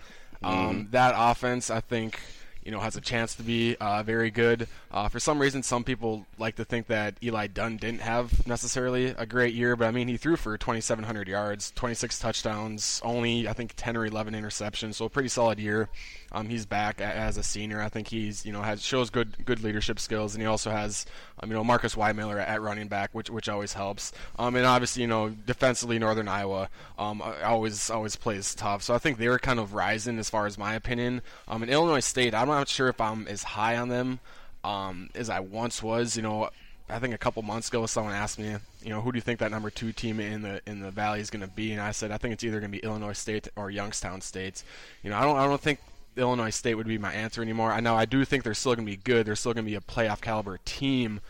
[0.43, 2.19] Um, That offense, I think
[2.65, 4.67] you know, has a chance to be uh, very good.
[4.91, 9.07] Uh, for some reason, some people like to think that Eli Dunn didn't have necessarily
[9.07, 13.53] a great year, but I mean, he threw for 2,700 yards, 26 touchdowns, only I
[13.53, 15.89] think 10 or 11 interceptions, so a pretty solid year.
[16.33, 17.79] Um, he's back as a senior.
[17.79, 21.05] I think he's you know has shows good good leadership skills, and he also has
[21.39, 24.11] um, you know Marcus Weymiller at, at running back, which which always helps.
[24.39, 28.81] Um, and obviously you know defensively, Northern Iowa um, always always plays tough.
[28.81, 31.21] So I think they're kind of rising as far as my opinion.
[31.47, 34.19] Um, in Illinois State, I'm not sure if I'm as high on them
[34.63, 36.15] um, as I once was.
[36.15, 36.49] You know,
[36.89, 39.39] I think a couple months ago, someone asked me, you know, who do you think
[39.39, 41.71] that number two team in the in the Valley is going to be?
[41.71, 44.63] And I said, I think it's either going to be Illinois State or Youngstown State.
[45.03, 45.79] You know, I don't I don't think
[46.15, 47.71] Illinois State would be my answer anymore.
[47.71, 49.25] I know I do think they're still going to be good.
[49.25, 51.21] They're still going to be a playoff caliber team.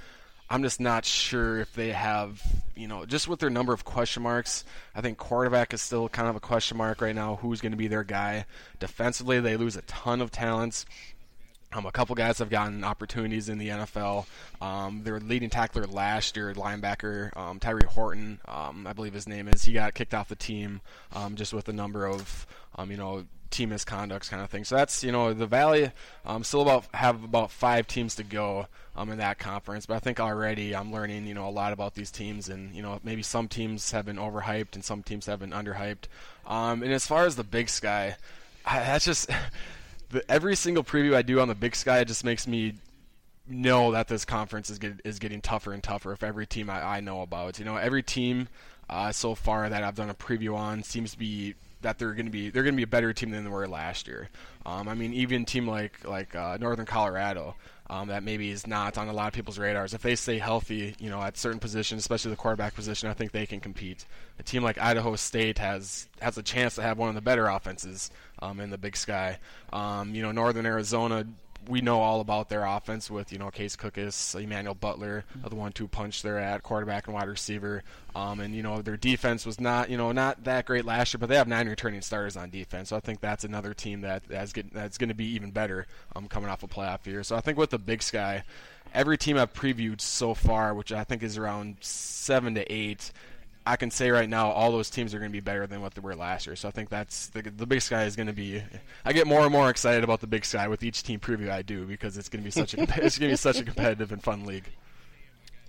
[0.50, 2.42] I'm just not sure if they have,
[2.76, 4.64] you know, just with their number of question marks.
[4.94, 7.38] I think quarterback is still kind of a question mark right now.
[7.38, 8.46] Who's going to be their guy?
[8.80, 10.86] Defensively, they lose a ton of talents.
[11.74, 14.26] Um, a couple guys have gotten opportunities in the NFL.
[14.62, 19.48] Um, their leading tackler last year, linebacker um, Tyree Horton, um, I believe his name
[19.48, 19.64] is.
[19.64, 20.82] He got kicked off the team
[21.14, 24.64] um, just with a number of, um, you know, team misconducts kind of thing.
[24.64, 25.92] So that's you know the Valley
[26.26, 29.86] um, still about have about five teams to go um, in that conference.
[29.86, 32.82] But I think already I'm learning you know a lot about these teams, and you
[32.82, 36.06] know maybe some teams have been overhyped and some teams have been underhyped.
[36.48, 38.18] Um, and as far as the Big Sky,
[38.66, 39.30] I, that's just
[40.14, 42.76] the, every single preview I do on the Big Sky it just makes me
[43.48, 46.14] know that this conference is get, is getting tougher and tougher.
[46.14, 48.48] If every team I, I know about, you know, every team
[48.90, 52.26] uh, so far that I've done a preview on seems to be that they're going
[52.26, 54.30] to be they're going to be a better team than they were last year.
[54.66, 57.56] Um, I mean, even team like like uh, Northern Colorado.
[57.94, 59.94] Um, that maybe is not on a lot of people's radars.
[59.94, 63.32] If they stay healthy, you know, at certain positions, especially the quarterback position, I think
[63.32, 64.06] they can compete.
[64.40, 67.46] A team like Idaho State has has a chance to have one of the better
[67.46, 69.38] offenses um, in the Big Sky.
[69.72, 71.28] Um, you know, Northern Arizona
[71.68, 75.56] we know all about their offense with you know Case Cookus, Emmanuel Butler, uh, the
[75.56, 77.84] one-two punch they're at quarterback and wide receiver,
[78.16, 81.20] um, and you know their defense was not you know not that great last year,
[81.20, 84.24] but they have nine returning starters on defense, so I think that's another team that
[84.28, 87.24] that's get, that's going to be even better um, coming off a playoff year.
[87.24, 88.44] So I think with the Big Sky,
[88.94, 93.12] every team I've previewed so far, which I think is around seven to eight.
[93.66, 95.94] I can say right now, all those teams are going to be better than what
[95.94, 96.56] they were last year.
[96.56, 98.62] So I think that's the, the Big Sky is going to be.
[99.06, 101.62] I get more and more excited about the Big Sky with each team preview I
[101.62, 104.12] do because it's going to be such a it's going to be such a competitive
[104.12, 104.70] and fun league.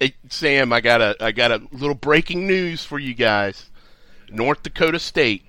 [0.01, 3.71] Hey, Sam, I got a I got a little breaking news for you guys.
[4.29, 5.45] North Dakota State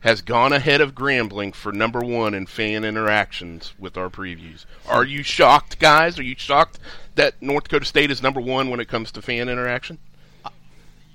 [0.00, 4.66] has gone ahead of Grambling for number one in fan interactions with our previews.
[4.86, 6.18] Are you shocked, guys?
[6.18, 6.78] Are you shocked
[7.14, 9.98] that North Dakota State is number one when it comes to fan interaction?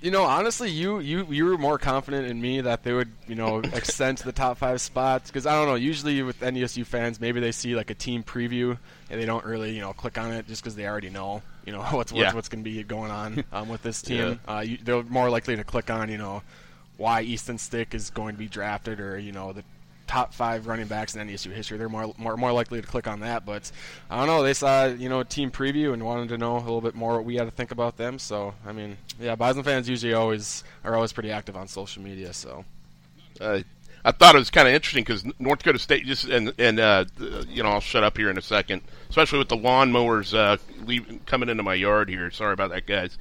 [0.02, 3.36] You know, honestly, you you you were more confident in me that they would, you
[3.36, 5.76] know, extend to the top five spots because I don't know.
[5.76, 8.76] Usually with NDSU fans, maybe they see like a team preview
[9.10, 11.72] and they don't really, you know, click on it just because they already know, you
[11.72, 12.24] know, what's Yeah.
[12.24, 14.40] what's, what's going to be going on um, with this team.
[14.48, 16.42] Uh, you, they're more likely to click on, you know,
[16.96, 19.62] why Easton Stick is going to be drafted or you know the
[20.12, 21.78] top five running backs in NDSU history.
[21.78, 23.46] They're more more more likely to click on that.
[23.46, 23.72] But
[24.10, 24.42] I don't know.
[24.42, 27.14] They saw you know a team preview and wanted to know a little bit more
[27.14, 28.18] what we had to think about them.
[28.18, 32.34] So I mean, yeah, Bison fans usually always are always pretty active on social media.
[32.34, 32.66] So
[33.40, 33.60] Uh,
[34.04, 37.06] I thought it was kind of interesting because North Dakota State just and and uh,
[37.48, 41.20] you know I'll shut up here in a second, especially with the lawnmowers uh, leaving,
[41.20, 42.30] coming into my yard here.
[42.30, 43.16] Sorry about that, guys.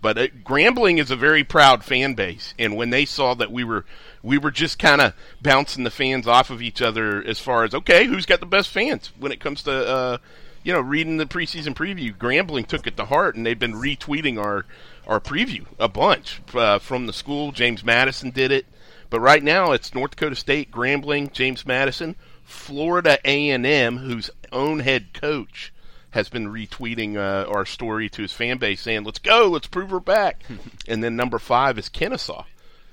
[0.00, 3.64] But uh, Grambling is a very proud fan base, and when they saw that we
[3.64, 3.84] were
[4.26, 7.72] we were just kind of bouncing the fans off of each other as far as
[7.72, 10.18] okay, who's got the best fans when it comes to uh,
[10.64, 12.14] you know reading the preseason preview.
[12.14, 14.66] Grambling took it to heart, and they've been retweeting our
[15.06, 17.52] our preview a bunch uh, from the school.
[17.52, 18.66] James Madison did it.
[19.08, 25.12] But right now, it's North Dakota State, Grambling, James Madison, Florida A&M, whose own head
[25.12, 25.72] coach
[26.10, 29.90] has been retweeting uh, our story to his fan base, saying, "Let's go, let's prove
[29.90, 30.42] her back."
[30.88, 32.44] and then number five is Kennesaw.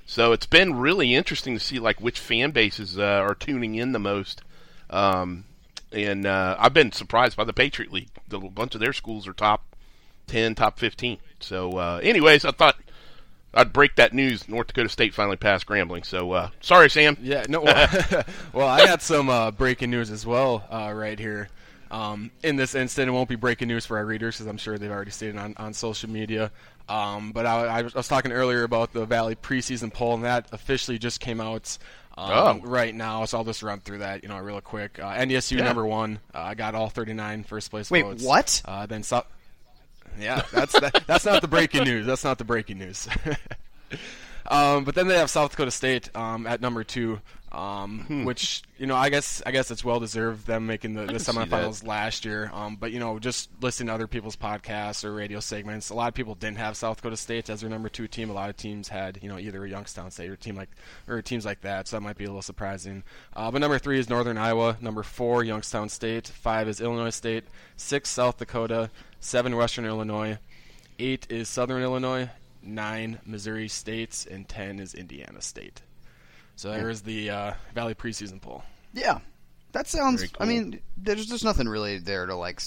[0.06, 3.92] So it's been really interesting to see like which fan bases uh, are tuning in
[3.92, 4.42] the most.
[4.90, 5.44] Um,
[5.92, 8.10] and uh, I've been surprised by the Patriot League.
[8.28, 9.64] The, a bunch of their schools are top
[10.26, 11.18] ten, top fifteen.
[11.40, 12.76] So, uh, anyways, I thought
[13.56, 14.48] I'd break that news.
[14.48, 16.04] North Dakota State finally passed Grambling.
[16.04, 17.16] So uh, sorry, Sam.
[17.22, 17.60] yeah, no.
[17.60, 18.04] Well,
[18.52, 21.48] well I got some uh, breaking news as well uh, right here.
[21.90, 24.78] Um, in this instant, it won't be breaking news for our readers because I'm sure
[24.78, 26.50] they've already seen it on, on social media.
[26.88, 30.98] Um, but I, I was talking earlier about the Valley preseason poll, and that officially
[30.98, 31.78] just came out
[32.16, 32.60] um, Oh.
[32.62, 33.24] right now.
[33.24, 34.98] So I'll just run through that, you know, real quick.
[34.98, 35.64] Uh, NDSU Yeah.
[35.64, 36.18] number one.
[36.34, 38.22] Uh, I got all 39 first place Wait, votes.
[38.22, 38.62] what?
[38.64, 39.26] Uh, then South.
[40.20, 42.06] Yeah, that's that, that's not the breaking news.
[42.06, 43.08] That's not the breaking news.
[44.46, 47.20] um, but then they have South Dakota State um, at number two,
[47.54, 51.14] um, which you know I guess I guess it's well deserved them making the, the
[51.14, 52.50] semifinals last year.
[52.52, 56.08] Um, but you know just listening to other people's podcasts or radio segments, a lot
[56.08, 58.30] of people didn't have South Dakota State as their number two team.
[58.30, 60.70] A lot of teams had you know either a Youngstown State or team like
[61.08, 61.88] or teams like that.
[61.88, 63.04] So that might be a little surprising.
[63.34, 64.76] Uh, but number three is Northern Iowa.
[64.80, 66.26] Number four Youngstown State.
[66.26, 67.44] Five is Illinois State.
[67.76, 68.90] Six South Dakota.
[69.20, 70.38] Seven Western Illinois.
[70.98, 72.30] Eight is Southern Illinois.
[72.62, 75.82] Nine Missouri States, and ten is Indiana State.
[76.56, 78.62] So there's the uh, Valley preseason poll.
[78.92, 79.18] Yeah,
[79.72, 80.20] that sounds.
[80.22, 82.60] Very I mean, there's there's nothing really there to like,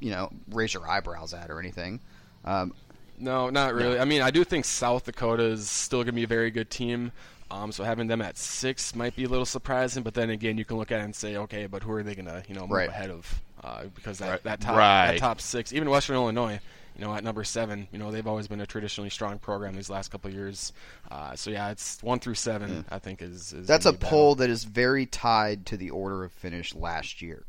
[0.00, 2.00] you know, raise your eyebrows at or anything.
[2.44, 2.72] Um,
[3.18, 3.98] No, not really.
[3.98, 6.70] I mean, I do think South Dakota is still going to be a very good
[6.70, 7.12] team.
[7.50, 10.64] Um, so having them at six might be a little surprising, but then again, you
[10.64, 12.62] can look at it and say, okay, but who are they going to, you know,
[12.62, 12.88] move Right.
[12.88, 13.40] ahead of?
[13.62, 14.42] Uh, because that, Right.
[14.44, 15.06] that top Right.
[15.12, 16.60] that top six, even Western Illinois,
[16.96, 19.88] you know, at number seven, you know, they've always been a traditionally strong program these
[19.90, 20.72] last couple of years.
[21.10, 22.84] Uh, so yeah, it's one through seven.
[22.90, 26.24] I think is, is that's a gonna poll that is very tied to the order
[26.24, 27.44] of finish last year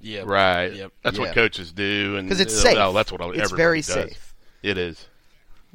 [0.00, 0.72] Yeah, Right.
[0.72, 0.92] Yep.
[1.02, 1.24] That's Yeah.
[1.24, 2.76] what coaches do, and because it's safe.
[2.76, 3.86] no, that's what it's very does.
[3.86, 4.34] safe.
[4.62, 5.06] It is.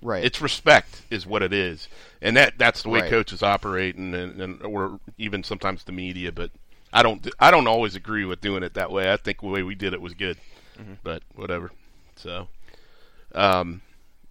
[0.01, 0.23] Right.
[0.23, 1.87] It's respect, is what it is,
[2.21, 3.09] and that that's the way Right.
[3.09, 6.31] coaches operate, and, and, and or even sometimes the media.
[6.31, 6.51] But
[6.93, 9.11] I don't I don't always agree with doing it that way.
[9.11, 10.37] I think the way we did it was good,
[11.03, 11.71] but whatever.
[12.17, 12.47] So,
[13.33, 13.81] um,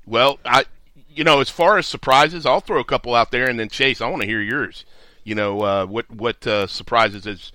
[0.07, 0.65] well, I
[1.09, 4.01] you know as far as surprises, I'll throw a couple out there, and then Chase,
[4.01, 4.85] I want to hear yours.
[5.25, 7.53] You know uh, what what uh, surprises is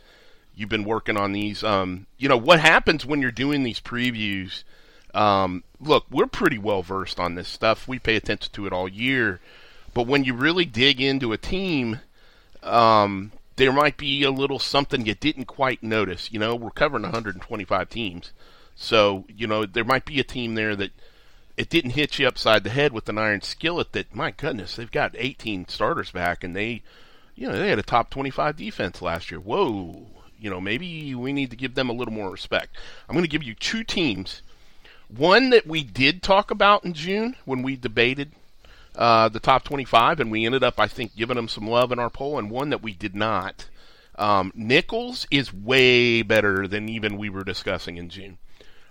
[0.56, 1.64] you've been working on these.
[1.64, 4.64] Um, you know what happens when you're doing these previews.
[5.14, 7.88] Um, look, we're pretty well versed on this stuff.
[7.88, 9.42] We pay attention to it all year,
[9.94, 12.00] but when you really dig into a team,
[12.64, 16.32] um, there might be a little something you didn't quite notice.
[16.32, 18.32] You know, we're covering 125 teams,
[18.76, 20.92] so you know there might be a team there that
[21.58, 23.92] it didn't hit you upside the head with an iron skillet.
[23.92, 26.82] That my goodness, they've got 18 starters back, and they,
[27.36, 29.40] you know, they had a top 25 defense last year.
[29.40, 30.08] Whoa,
[30.40, 32.76] you know, maybe we need to give them a little more respect.
[33.08, 34.42] I'm going to give you two teams.
[35.08, 38.32] One that we did talk about in June when we debated
[38.96, 42.00] uh, the top 25, and we ended up, I think, giving them some love in
[42.00, 43.68] our poll, and one that we did not.
[44.16, 48.38] Um, Nicholls is way better than even we were discussing in June.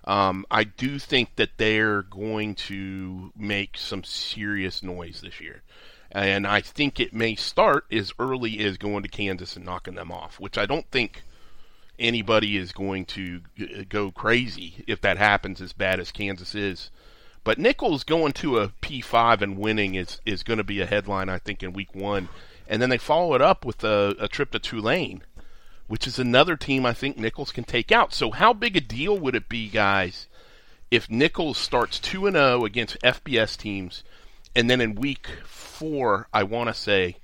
[0.04, 5.62] Um, I do think that they're going to make some serious noise this year.
[6.12, 10.10] And I think it may start as early as going to Kansas and knocking them
[10.10, 11.22] off, which I don't think
[11.98, 13.42] anybody is going to
[13.88, 16.90] go crazy if that happens as bad as Kansas is.
[17.44, 21.28] But Nicholls going to a P5 and winning is, is going to be a headline,
[21.28, 22.28] I think, in week one.
[22.66, 25.22] And then they follow it up with a, a trip to Tulane,
[25.90, 28.14] which is another team I think Nicholls can take out.
[28.14, 30.28] So, how big a deal would it be, guys,
[30.88, 34.04] if Nicholls starts 2 and 0 against FBS teams
[34.54, 37.16] and then in week four, I want to say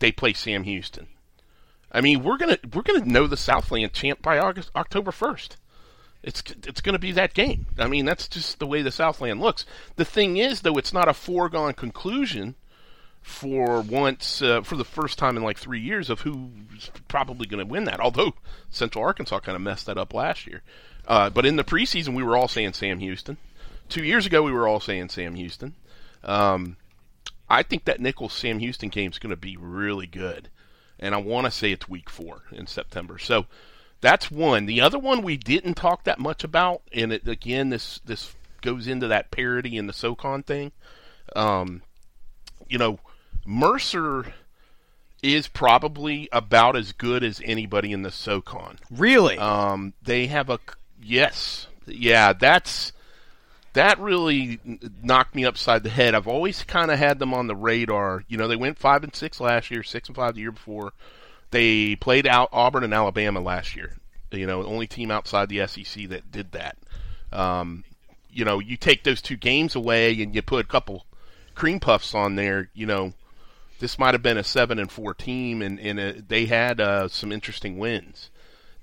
[0.00, 1.06] they play Sam Houston.
[1.90, 5.56] I mean, we're gonna we're gonna know the Southland champ by August October first.
[6.22, 7.68] It's it's going to be that game.
[7.78, 9.64] I mean, that's just the way the Southland looks.
[9.96, 12.54] The thing is, though, it's not a foregone conclusion
[13.22, 17.64] for once uh, for the first time in like three years of who's probably going
[17.64, 18.00] to win that.
[18.00, 18.34] Although
[18.70, 20.62] Central Arkansas kind of messed that up last year,
[21.06, 23.36] uh, but in the preseason we were all saying Sam Houston.
[23.88, 25.74] Two years ago we were all saying Sam Houston.
[26.22, 26.76] Um,
[27.48, 30.48] I think that Nicholls Sam Houston game is going to be really good,
[30.98, 33.18] and I want to say it's week four in September.
[33.18, 33.46] So
[34.00, 34.66] that's one.
[34.66, 38.86] The other one we didn't talk that much about, and it, again, this this goes
[38.86, 40.72] into that parody and the SoCon thing.
[41.34, 41.82] Um,
[42.68, 42.98] you know,
[43.44, 44.32] Mercer
[45.22, 48.78] is probably about as good as anybody in the SoCon.
[48.90, 49.38] Really?
[49.38, 50.58] Um, they have a
[51.02, 52.32] yes, yeah.
[52.32, 52.92] That's
[53.72, 54.58] that really
[55.02, 56.14] knocked me upside the head.
[56.14, 58.24] I've always kind of had them on the radar.
[58.28, 60.92] You know, they went five and six last year, six and five the year before.
[61.50, 63.96] They played out Auburn and Alabama last year.
[64.32, 66.78] You know, only team outside the SEC that did that.
[67.32, 67.84] Um,
[68.30, 71.04] you know, you take those two games away and you put a couple
[71.54, 72.70] cream puffs on there.
[72.74, 73.12] You know,
[73.80, 77.08] this might have been a seven and four team, and, and uh, they had uh,
[77.08, 78.30] some interesting wins.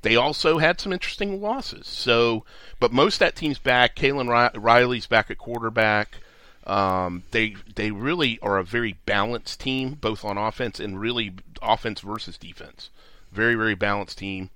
[0.02, 1.88] They also had some interesting losses.
[1.88, 2.44] So,
[2.80, 3.96] but most of that team's back.
[3.96, 6.18] Kaelan Riley's back at quarterback.
[6.66, 12.02] Um, they they really are a very balanced team, both on offense and really offense
[12.02, 12.90] versus defense.
[13.32, 14.50] Very very balanced team.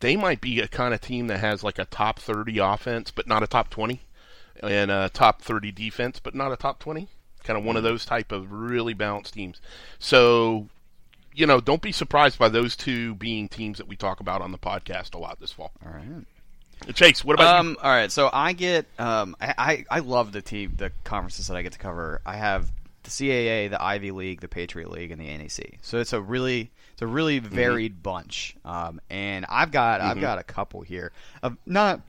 [0.00, 3.26] They might be a kind of team that has like a top thirty offense, but
[3.26, 4.00] not a top twenty,
[4.62, 7.08] and a top thirty defense, but not a top twenty.
[7.42, 9.60] Kind of one of those type of really balanced teams.
[9.98, 10.68] So,
[11.34, 14.52] you know, don't be surprised by those two being teams that we talk about on
[14.52, 15.72] the podcast a lot this fall.
[15.84, 16.94] All right.
[16.94, 17.76] Chase, what about um, you?
[17.80, 21.56] All right, so I get um, I, I, I love the team the conferences that
[21.56, 22.20] I get to cover.
[22.26, 22.72] I have
[23.04, 25.78] the CAA, the Ivy League, the Patriot League, and the NEC.
[25.82, 27.54] So it's a really it's a really Mm-hmm.
[27.54, 28.02] varied mm-hmm.
[28.02, 28.56] bunch.
[28.64, 30.10] Um, and I've got mm-hmm.
[30.10, 31.12] I've got a couple here
[31.42, 32.00] of not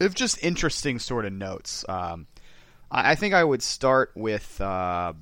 [0.00, 1.84] of just interesting sort of notes.
[1.88, 2.26] Um,
[2.90, 4.60] I, I, think I would start with.
[4.60, 5.12] Uh,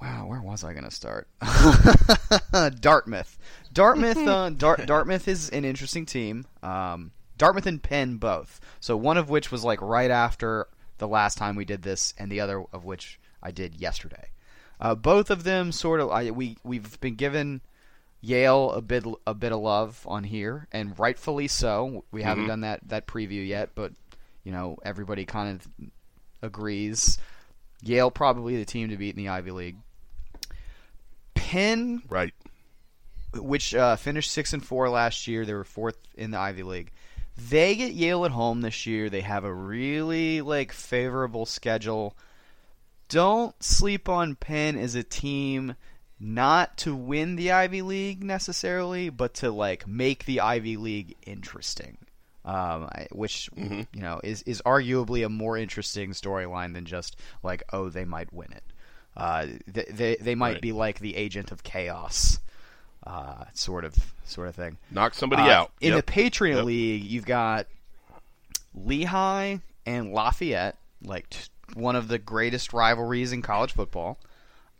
[0.00, 1.28] wow, where was I going to start?
[2.80, 3.38] Dartmouth.
[3.72, 6.44] Dartmouth, uh, Dart, Dartmouth is an interesting team.
[6.62, 8.60] Um, Dartmouth and Penn both.
[8.80, 12.30] So one of which was like right after the last time we did this, and
[12.30, 14.28] the other of which I did yesterday.
[14.80, 17.60] Uh, both of them sort of I, we we've been given
[18.20, 22.04] Yale a bit a bit of love on here, and rightfully so.
[22.12, 22.48] We haven't Mhm.
[22.48, 23.92] done that that preview yet, but
[24.44, 25.88] you know everybody kind of
[26.42, 27.18] agrees.
[27.82, 29.76] Yale probably the team to beat in the Ivy League.
[31.34, 32.32] Penn Right.
[33.34, 35.44] which uh, finished six and four last year.
[35.44, 36.92] They were fourth in the Ivy League.
[37.36, 39.08] They get Yale at home this year.
[39.08, 42.14] They have a really like favorable schedule.
[43.08, 45.74] Don't sleep on Penn as a team
[46.20, 51.98] not to win the Ivy League necessarily, but to like make the Ivy League interesting.
[52.44, 53.86] Um, which Mhm.
[53.94, 58.32] you know is is arguably a more interesting storyline than just like oh they might
[58.32, 58.64] win it.
[59.16, 60.60] Uh, they they, they might Right.
[60.62, 62.40] be like the agent of chaos,
[63.06, 64.76] uh, sort of sort of thing.
[64.90, 65.72] Knock somebody Uh, out.
[65.80, 65.96] In Yep.
[66.06, 66.64] the Patriot Yep.
[66.64, 67.66] League, you've got
[68.74, 71.38] Lehigh and Lafayette, like t-
[71.74, 74.18] one of the greatest rivalries in college football.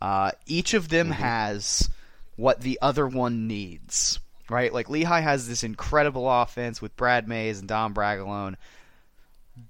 [0.01, 0.91] Uh, each of Mm-hmm.
[0.97, 1.89] them has
[2.35, 4.19] what the other one needs,
[4.49, 4.73] right?
[4.73, 8.55] Like Lehigh has this incredible offense with Brad Mayes and Dom Bragalone.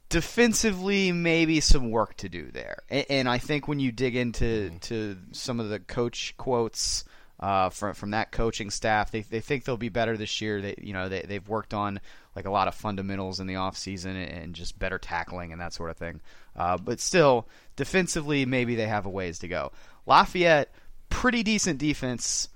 [0.10, 4.72] Defensively, maybe some work to do there, and, and I think when you dig into
[4.82, 7.04] to some of the coach quotes
[7.40, 10.62] uh, from from that coaching staff, they they think they'll be better this year.
[10.62, 12.00] They you know they they've worked on
[12.36, 15.92] like a lot of fundamentals in the offseason and just better tackling and that sort
[15.92, 16.22] of thing.
[16.56, 19.72] Uh, but still, defensively, maybe they have a ways to go.
[20.06, 20.74] Lafayette,
[21.10, 22.48] pretty decent defense.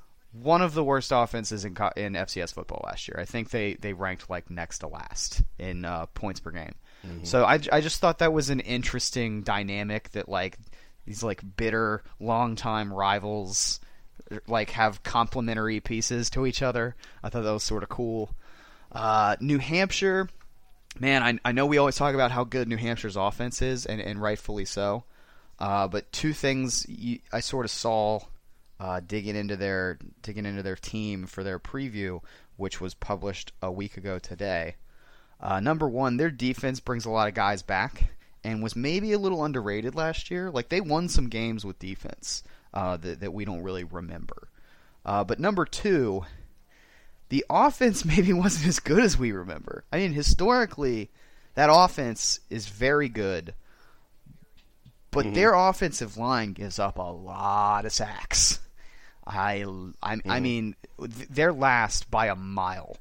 [0.41, 3.17] One of the worst offenses in in FCS football last year.
[3.19, 6.73] I think they, they ranked like next to last in uh, points per game.
[7.23, 10.57] So I, I just thought that was an interesting dynamic that like
[11.05, 13.79] these like bitter longtime rivals
[14.47, 16.95] like have complementary pieces to each other.
[17.23, 18.35] I thought that was sort of cool.
[18.91, 20.29] Uh, New Hampshire,
[20.99, 24.01] man, I, I know we always talk about how good New Hampshire's offense is, and,
[24.01, 25.03] and rightfully so.
[25.59, 28.19] Uh, but two things you, I sort of saw
[28.80, 32.21] uh, digging into their digging into their team for their preview,
[32.57, 34.75] which was published a week ago today.
[35.39, 38.11] Uh, number one, their defense brings a lot of guys back
[38.43, 40.49] and was maybe a little underrated last year.
[40.49, 44.47] Like they won some games with defense uh, that, that we don't really remember.
[45.05, 46.25] Uh, but number two,
[47.30, 49.84] the offense maybe wasn't as good as we remember.
[49.91, 51.09] I mean, historically,
[51.55, 53.53] that offense is very good,
[55.11, 55.34] but Mm-hmm.
[55.36, 58.59] their offensive line gives up a lot of sacks.
[59.28, 59.65] I,
[60.01, 60.32] I, Mm-hmm.
[60.32, 62.97] I mean, th- they're last by a mile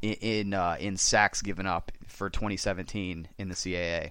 [0.00, 4.10] in in, uh, in sacks given up for 2017 in the CAA.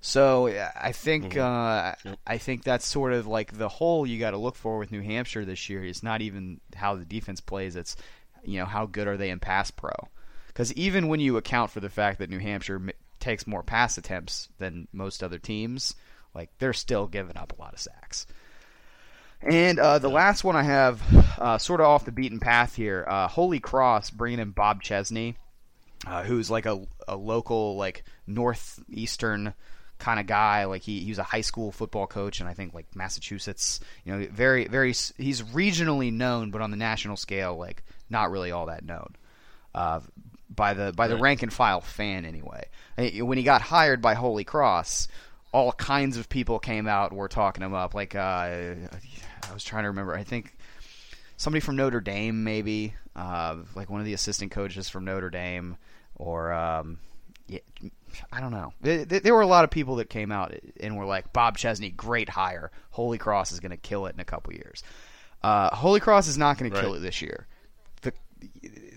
[0.00, 2.08] So I think Mm-hmm.
[2.08, 4.90] uh, I think that's sort of like the hole you got to look for with
[4.92, 5.84] New Hampshire this year.
[5.84, 7.94] It's not even how the defense plays; it's
[8.44, 9.92] you know how good are they in pass pro.
[10.48, 12.90] Because even when you account for the fact that New Hampshire m-
[13.20, 15.94] takes more pass attempts than most other teams,
[16.34, 18.26] like they're still giving up a lot of sacks.
[19.42, 21.02] And uh, the last one I have,
[21.38, 25.36] uh, sort of off the beaten path here, uh, Holy Cross bringing in Bob Chesney,
[26.06, 29.54] uh, who's like a, a local like northeastern
[29.98, 30.64] kind of guy.
[30.64, 33.80] Like he, he was a high school football coach, and I think like Massachusetts.
[34.04, 38.52] You know, very very he's regionally known, but on the national scale, like not really
[38.52, 39.16] all that known.
[39.74, 40.00] Uh,
[40.54, 42.66] by the by the rank and file fan anyway.
[42.96, 45.08] When he got hired by Holy Cross,
[45.52, 47.94] all kinds of people came out and were talking him up.
[47.94, 48.74] Like uh,
[49.48, 50.14] I was trying to remember.
[50.14, 50.56] I think
[51.36, 55.76] somebody from Notre Dame, maybe uh, like one of the assistant coaches from Notre Dame,
[56.16, 56.98] or um,
[57.48, 57.58] yeah,
[58.32, 58.72] I don't know.
[58.80, 61.90] There, there were a lot of people that came out and were like, "Bob Chesney,
[61.90, 62.70] great hire.
[62.90, 64.82] Holy Cross is going to kill it in a couple years."
[65.42, 67.48] Uh, Holy Cross is not going to kill it this year.
[68.02, 68.12] The,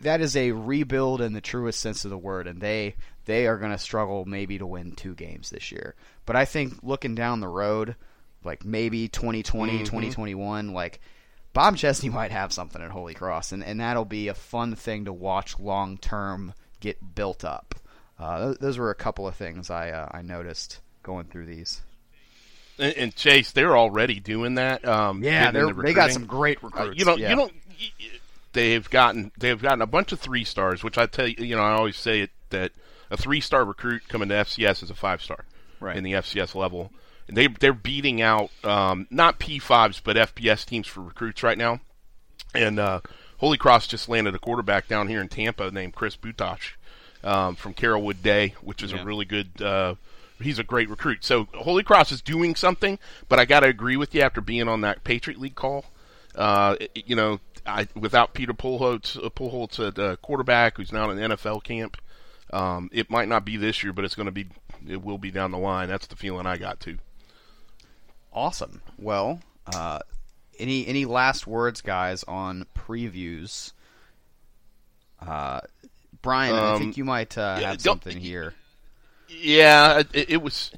[0.02, 3.58] that is a rebuild in the truest sense of the word, and they they are
[3.58, 5.96] going to struggle maybe to win two games this year.
[6.26, 7.96] But I think looking down the road,
[8.46, 11.00] like maybe 2020, 2021, like
[11.54, 15.06] Bob Chesney might have something at Holy Cross, and, and that'll be a fun thing
[15.06, 17.76] to watch long term get built up.
[18.20, 21.82] Uh, th- those were a couple of things I uh, I noticed going through these.
[22.78, 24.86] And, and Chase, they're already doing that.
[24.88, 27.00] Um, Yeah, they're, they got some great Uh, recruits.
[27.00, 27.20] you don't.
[27.20, 27.30] yeah.
[27.32, 27.54] You don't.
[28.54, 29.32] They've gotten.
[29.38, 31.36] They've gotten a bunch of three stars, which I tell you.
[31.40, 32.72] You know, I always say it that
[33.12, 35.44] a three star recruit coming to FCS is a five star
[35.82, 35.98] Right.
[35.98, 36.92] in the FCS level.
[37.28, 41.80] They they're beating out um, not P fives but FBS teams for recruits right now.
[42.54, 43.02] And uh,
[43.38, 46.74] Holy Cross just landed a quarterback down here in Tampa named Chris Butosh
[47.24, 49.02] um, from Carrollwood Day, which is Yeah.
[49.02, 49.62] a really good.
[49.62, 49.96] Uh,
[50.42, 51.24] he's a great recruit.
[51.26, 54.68] So Holy Cross is doing something, but I got to agree with you after being
[54.68, 55.86] on that Patriot League call.
[56.36, 61.10] Uh, it- you know, I, without Peter Pujals, uh, Pujals at uh, quarterback, who's now
[61.10, 61.98] in an NFL camp,
[62.54, 64.48] um, it might not be this year, but it's going to be.
[64.88, 65.90] It will be down the line.
[65.90, 67.00] That's the feeling I got too.
[68.36, 68.82] Awesome.
[69.00, 69.40] Well,
[69.74, 70.00] uh,
[70.60, 73.72] any any last words, guys, on previews?
[75.26, 75.62] Uh,
[76.22, 78.54] Brian, I Um, think you might uh, have something here.
[79.30, 80.72] Yeah, it, it was.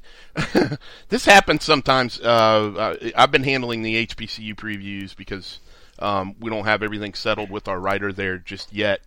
[1.08, 2.20] this happens sometimes.
[2.20, 5.58] Uh, I- I've been handling the HBCU previews because
[5.98, 9.00] um, we don't have everything settled with our writer there just yet,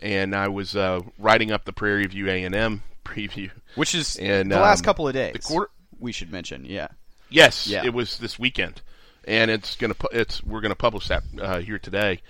[0.00, 3.50] and I was uh, writing up the Prairie View A and M preview.
[3.74, 5.34] Which is And, the last um, couple of days.
[5.34, 6.88] the quarter- we should mention, yeah.
[7.30, 7.84] Yes, Yeah.
[7.84, 8.82] it was this weekend,
[9.24, 9.94] and it's gonna.
[10.12, 12.20] It's we're gonna publish that uh, here today.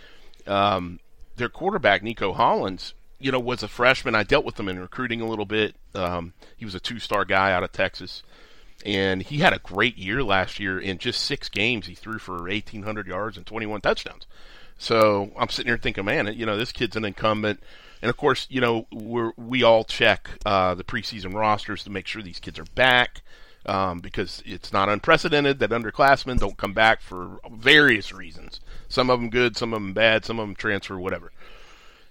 [0.47, 1.01] Um,
[1.37, 4.15] their quarterback Neiko Hollins, you know, was a freshman.
[4.15, 5.75] I dealt with him in recruiting a little bit.
[5.95, 8.23] Um, he was a two-star guy out of Texas,
[8.85, 10.79] and he had a great year last year.
[10.79, 14.27] In just six games, he threw for 1,800 yards and 21 touchdowns.
[14.79, 17.61] So I'm sitting here thinking, man, you know, this kid's an incumbent.
[18.03, 22.07] And of course, you know, we're, we all check uh, the preseason rosters to make
[22.07, 23.21] sure these kids are back
[23.67, 28.61] um, because it's not unprecedented that underclassmen don't come back for various reasons.
[28.89, 31.33] Some of them good, some of them bad, some of them transfer, whatever.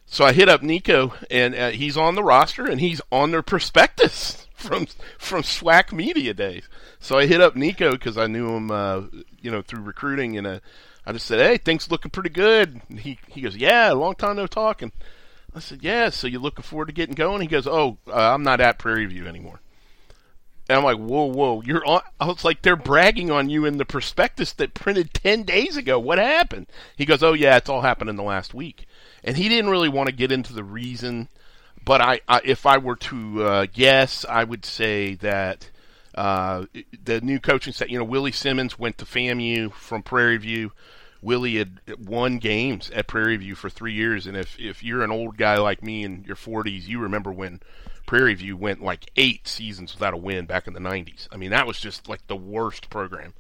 [0.06, 3.44] So I hit up Neiko, and uh, he's on the roster, and he's on their
[3.44, 4.88] prospectus from
[5.18, 6.68] from SWAC Media Days.
[7.00, 9.04] So I hit up Neiko because I knew him, uh,
[9.40, 10.60] you know, through recruiting, and uh,
[11.06, 14.36] I just said, "Hey, things looking pretty good." And he he goes, "Yeah, long time
[14.36, 14.92] no talking."
[15.56, 18.44] I said, "Yeah, so you looking forward to getting going?" He goes, "Oh, uh, I'm
[18.44, 19.62] not at Prairie View anymore."
[20.70, 23.78] And I'm like, "Whoa, whoa, you're on!" I was like, "They're bragging on you in
[23.78, 25.98] the prospectus that printed ten days ago.
[26.00, 28.86] What happened?" He goes, "Oh yeah, it's all happened in the last week."
[29.24, 31.28] And he didn't really want to get into the reason,
[31.84, 35.72] but I, I if I were to uh, guess, I would say that
[36.14, 36.66] uh,
[37.04, 37.90] the new coaching set.
[37.90, 40.72] You know, Willie Simmons went to FAMU from Prairie View.
[41.22, 45.12] Willie had won games at Prairie View for three years, and if if you're an
[45.12, 47.60] old guy like me in your 40s, you remember when
[48.10, 51.28] Prairie View went like eight seasons without a win back in the 90s.
[51.32, 53.36] I mean, that was just like the worst program.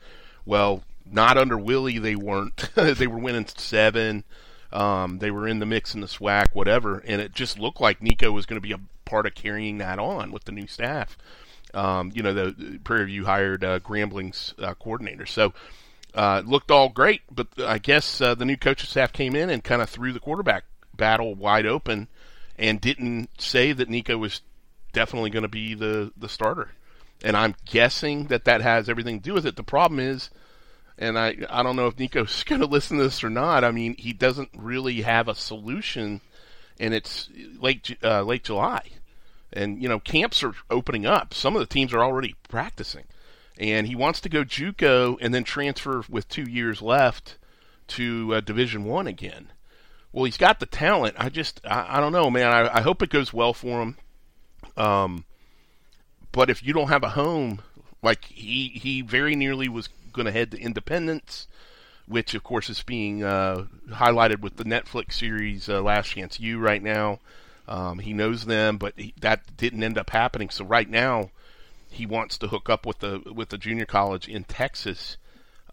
[0.45, 2.69] Well, not under Willie, they weren't.
[2.75, 4.25] they were winning seven.
[4.71, 7.99] Um, they were in the mix in the SWAC, whatever, and it just looked like
[7.99, 11.17] Neiko was going to be a part of carrying that on with the new staff.
[11.73, 15.51] Um, you know, the, the Prairie View hired uh, Grambling's uh, coordinator, so
[16.13, 17.21] uh, looked all great.
[17.31, 20.19] But I guess uh, the new coaching staff came in and kind of threw the
[20.19, 20.65] quarterback
[20.95, 22.07] battle wide open,
[22.55, 24.41] and didn't say that Nico was
[24.91, 26.71] definitely going to be the the starter.
[27.23, 29.55] and I'm guessing that that has everything to do with it.
[29.55, 30.29] The problem is,
[30.97, 33.63] and I I don't know if Neiko's going to listen to this or not.
[33.63, 36.21] I mean, he doesn't really have a solution,
[36.79, 37.29] and it's
[37.59, 38.81] late uh, late July,
[39.53, 41.33] and you know camps are opening up.
[41.33, 43.05] Some of the teams are already practicing,
[43.57, 47.37] and he wants to go JUCO and then transfer with two years left
[47.89, 49.51] to uh, Division One again.
[50.11, 51.15] Well, he's got the talent.
[51.17, 52.51] I just I, I don't know, man.
[52.51, 53.97] I, I hope it goes well for him.
[54.79, 55.25] Um,
[56.31, 57.61] but if you don't have a home,
[58.01, 61.47] like he he very nearly was going to head to Independence,
[62.07, 66.59] which of course is being uh, highlighted with the Netflix series uh, Last Chance U
[66.59, 67.19] right now.
[67.67, 70.49] Um, he knows them, but he, that didn't end up happening.
[70.49, 71.29] So right now,
[71.91, 75.17] he wants to hook up with the with the junior college in Texas.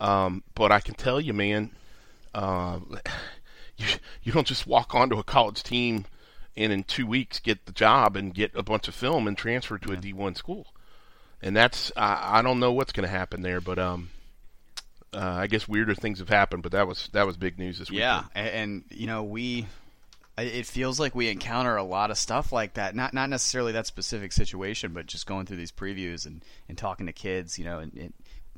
[0.01, 1.71] Um, but I can tell you, man,
[2.35, 2.81] uh,
[3.77, 3.87] you
[4.25, 6.07] you don't just walk onto a college team
[6.57, 9.79] and in two weeks get the job and get a bunch of film and transfer
[9.79, 10.67] to a D one school.
[11.43, 14.11] And that's I, I don't know what's going to happen there, but um,
[15.13, 16.63] uh, I guess weirder things have happened.
[16.63, 18.01] But that was that was big news this week.
[18.01, 19.67] Yeah, and, and you know we
[20.39, 22.95] it feels like we encounter a lot of stuff like that.
[22.95, 27.07] Not not necessarily that specific situation, but just going through these previews and, and talking
[27.07, 28.13] to kids, you know, in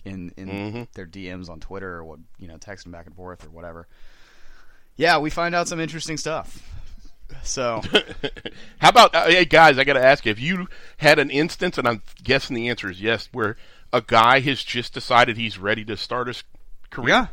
[0.05, 0.82] in, in mm-hmm.
[0.94, 3.86] their DMs on Twitter or what you know, texting back and forth or whatever.
[4.96, 6.61] Yeah, we find out some interesting stuff.
[7.42, 7.82] So,
[8.78, 9.78] how about uh, hey guys?
[9.78, 10.68] I got to ask you: If you
[10.98, 13.56] had an instance, and I'm guessing the answer is yes, where
[13.92, 16.44] a guy has just decided he's ready to start his
[16.90, 17.26] career, yeah,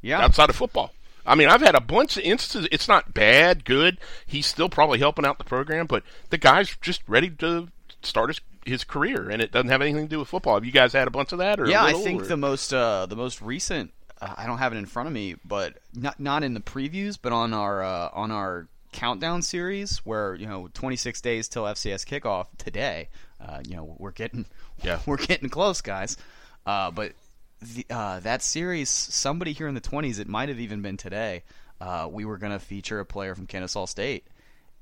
[0.00, 0.92] yeah, outside of football.
[1.24, 2.68] I mean, I've had a bunch of instances.
[2.72, 3.98] It's not bad, good.
[4.26, 7.68] He's still probably helping out the program, but the guy's just ready to
[8.02, 10.54] start his his career, and it doesn't have anything to do with football.
[10.54, 11.60] Have you guys had a bunch of that?
[11.60, 12.26] Or yeah, little, I think or?
[12.26, 13.92] the most uh, the most recent.
[14.20, 17.18] Uh, I don't have it in front of me, but not not in the previews,
[17.20, 22.04] but on our uh, on our countdown series where you know 26 days till FCS
[22.06, 23.08] kickoff today.
[23.40, 24.46] Uh, you know we're getting
[24.82, 26.16] yeah we're getting close, guys.
[26.64, 27.12] Uh, but
[27.60, 31.42] the, uh, that series, somebody here in the 20s, it might have even been today.
[31.80, 34.24] Uh, we were going to feature a player from Kennesaw State,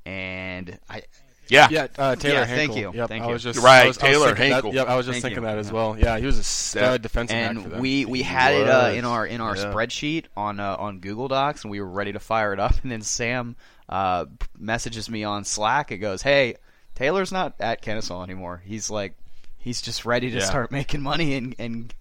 [0.04, 1.02] and I.
[1.48, 2.40] Yeah, yeah, uh, Taylor.
[2.40, 2.92] Yeah, thank you.
[2.94, 3.32] Yep, Thank I you.
[3.32, 4.62] was just Right, I was, Taylor I was Henkle.
[4.62, 5.48] That, yep, I was just Thank thinking you.
[5.48, 5.96] that as well.
[5.98, 7.80] Yeah, he was a stud defensive back for and them.
[7.80, 9.64] we we had it uh, in our in our Yeah.
[9.64, 12.74] spreadsheet on uh, on Google Docs, and we were ready to fire it up.
[12.84, 13.56] And then Sam
[13.90, 14.24] uh,
[14.58, 15.90] messages me on Slack.
[15.92, 16.54] It goes, "Hey,
[16.94, 18.62] Taylor's not at Kennesaw anymore.
[18.64, 19.12] He's like,
[19.58, 20.44] he's just ready to Yeah.
[20.44, 21.92] start making money." And and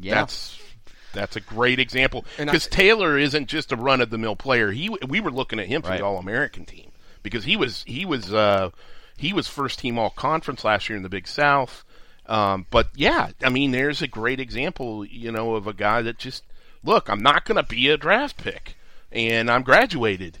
[0.00, 0.58] yeah, That's
[1.12, 4.72] that's a great example because Taylor isn't just a run of the mill player.
[4.72, 5.98] He we were looking at him for Right.
[6.00, 6.90] the All American team
[7.22, 8.70] because he was he was uh,
[9.16, 11.84] he was first team All Conference last year in the Big South.
[12.26, 16.16] Um, but yeah, I mean, there's a great example, you know, of a guy that
[16.18, 16.42] just
[16.82, 17.10] look.
[17.10, 18.76] I'm not going to be a draft pick,
[19.12, 20.38] and I'm graduated,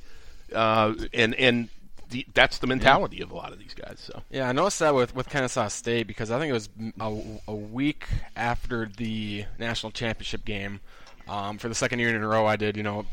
[0.52, 1.68] uh, and and
[2.10, 3.96] the, that's the mentality of a lot of these guys.
[3.98, 6.68] So Yeah, I noticed that with, with Kennesaw State because I think it was
[7.00, 10.80] a, a week after the national championship game.
[11.26, 13.06] Um, for the second year in a row, I did, you know,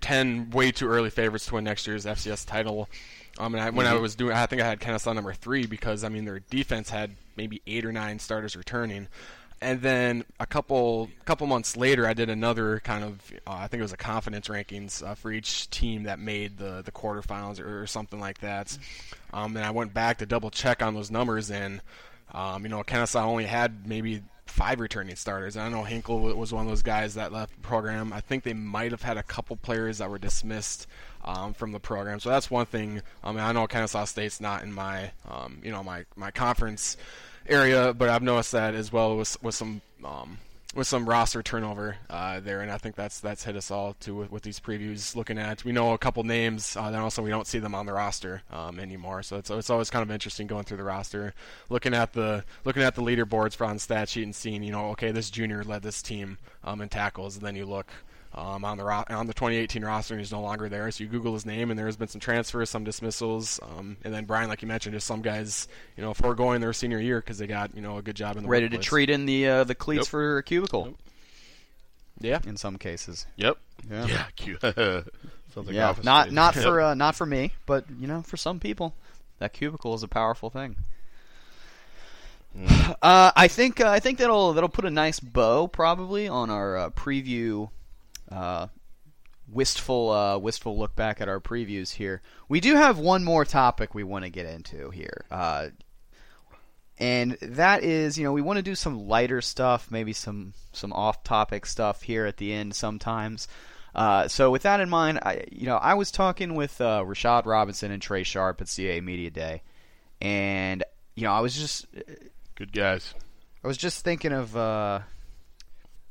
[0.00, 2.88] 10 way too early favorites to win next year's FCS title.
[3.38, 6.02] Um, and I, when I was doing, I think I had Kennesaw number three because
[6.02, 9.08] I mean their defense had maybe eight or nine starters returning,
[9.60, 13.80] and then a couple couple months later, I did another kind of, uh, I think
[13.80, 17.82] it was a confidence rankings uh, for each team that made the the quarterfinals or,
[17.82, 18.76] or something like that.
[19.32, 21.80] Um, and I went back to double check on those numbers, and
[22.32, 25.56] um, you know Kennesaw only had maybe five returning starters.
[25.56, 28.12] And I know Henkle was one of those guys that left the program.
[28.12, 30.86] I think they might have had a couple players that were dismissed
[31.24, 32.20] um, from the program.
[32.20, 33.02] So that's one thing.
[33.22, 36.96] I mean, I know Kennesaw State's not in my, um, you know, my, my conference
[37.48, 40.38] area, but I've noticed that as well with with some um,
[40.74, 44.14] with some roster turnover uh, there, and I think that's that's hit us all too
[44.14, 45.16] with, with these previews.
[45.16, 47.86] Looking at, we know a couple names, uh, then also we don't see them on
[47.86, 49.22] the roster um, anymore.
[49.22, 51.34] So it's it's always kind of interesting going through the roster,
[51.70, 54.90] looking at the looking at the leaderboards for on stat sheet and seeing, you know,
[54.90, 57.88] okay, this junior led this team um, in tackles, and then you look.
[58.38, 60.90] Um, on the ro- on the 2018 roster, and he's no longer there.
[60.90, 64.12] So you Google his name, and there has been some transfers, some dismissals, um, and
[64.12, 67.38] then Brian, like you mentioned, just some guys, you know, foregoing their senior year because
[67.38, 68.86] they got you know a good job in the ready to workplace.
[68.86, 70.06] treat in the uh, the cleats Yep.
[70.08, 70.94] for a cubicle
[72.20, 73.24] Yeah, in some cases.
[73.36, 73.56] yep,
[73.90, 74.04] Yeah.
[74.06, 74.60] yeah, cute.
[74.60, 74.76] Sounds
[75.56, 76.34] like yeah, not space.
[76.34, 76.64] not Yep.
[76.64, 78.94] for uh, not for me, but you know, for some people,
[79.38, 80.76] that cubicle is a powerful thing.
[83.02, 86.76] Uh, I think uh, I think that'll that'll put a nice bow probably on our
[86.76, 87.70] uh, preview.
[88.30, 88.68] Uh,
[89.48, 92.22] wistful uh, wistful look back at our previews here.
[92.48, 95.24] We do have one more topic we want to get into here.
[95.30, 95.68] Uh,
[96.98, 100.92] and that is, you know, we want to do some lighter stuff, maybe some some
[100.92, 103.48] off-topic stuff here at the end sometimes.
[103.94, 107.46] Uh, so with that in mind, I, you know, I was talking with uh, Rashad
[107.46, 109.62] Robinson and Trai Sharp at CAA Media Day,
[110.20, 111.86] and you know, I was just
[112.56, 113.12] Good guys.
[113.62, 115.00] I was just thinking of, uh,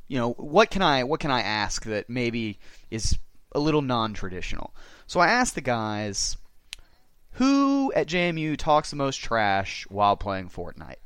[0.07, 2.59] you know, what can I what can I ask that maybe
[2.91, 3.17] is
[3.53, 4.73] a little non-traditional.
[5.07, 6.37] So I asked the guys,
[7.33, 10.97] who at JMU talks the most trash while playing Fortnite,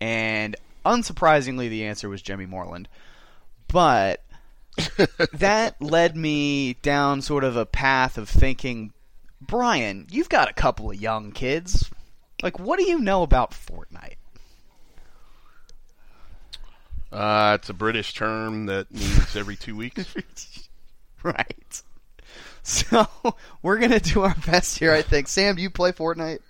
[0.00, 2.88] and unsurprisingly, the answer was Jimmy Moreland.
[3.68, 4.22] But
[5.32, 8.92] that led me down sort of a path of thinking,
[9.40, 11.90] Brian, you've got a couple of young kids.
[12.42, 14.16] Like, what do you know about Fortnite?
[17.14, 20.04] Uh, it's a British term that means every two weeks.
[21.22, 21.82] right.
[22.64, 23.06] So
[23.62, 24.92] we're gonna do our best here.
[24.92, 25.28] I think.
[25.28, 26.40] Sam, do you play Fortnite?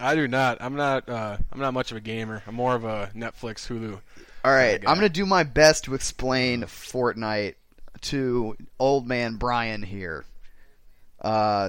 [0.00, 0.58] I do not.
[0.60, 1.08] I'm not.
[1.08, 2.42] Uh, I'm not much of a gamer.
[2.46, 4.00] I'm more of a Netflix, Hulu.
[4.44, 4.90] All right, guy.
[4.90, 7.56] I'm gonna do my best to explain Fortnite
[8.02, 10.24] to old man Brian here.
[11.20, 11.68] Uh,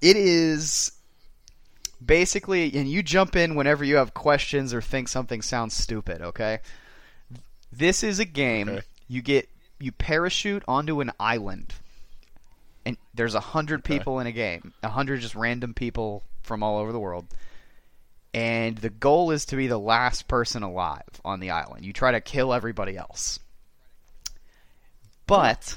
[0.00, 0.92] it is
[2.04, 6.20] basically, and you jump in whenever you have questions or think something sounds stupid.
[6.20, 6.60] Okay,
[7.72, 8.68] this is a game.
[8.68, 8.82] Okay.
[9.08, 9.48] You get
[9.78, 11.74] you parachute onto an island,
[12.84, 14.72] and there's a hundred people in a game.
[14.82, 17.26] A hundred just random people from all over the world
[18.34, 21.84] and the goal is to be the last person alive on the island.
[21.84, 23.38] You try to kill everybody else.
[25.26, 25.76] But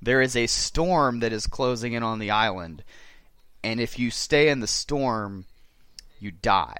[0.00, 2.84] there is a storm that is closing in on the island,
[3.64, 5.44] and if you stay in the storm,
[6.20, 6.76] you die.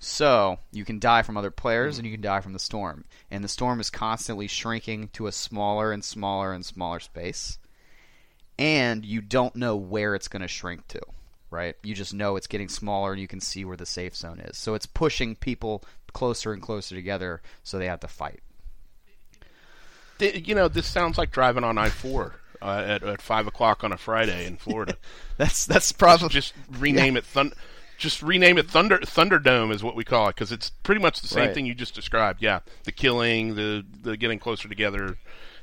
[0.00, 3.04] So, you can die from other players and you can die from the storm.
[3.30, 7.58] And the storm is constantly shrinking to a smaller and smaller and smaller space.
[8.58, 11.00] And you don't know where it's going to shrink to
[11.50, 11.76] right?
[11.82, 14.58] You just know it's getting smaller and you can see where the safe zone is.
[14.58, 18.40] So it's pushing people closer and closer together so they have to fight.
[20.20, 23.92] You know, this sounds like driving on I four uh, at at five o'clock on
[23.92, 24.96] a Friday in Florida.
[25.36, 27.52] That's that's probably just rename it Thun-
[27.98, 31.26] Just rename it Thunder Thunderdome is what we call it because it's pretty much the
[31.28, 31.54] same Right.
[31.54, 32.40] thing you just described.
[32.40, 35.16] Yeah, the killing, the the getting closer together.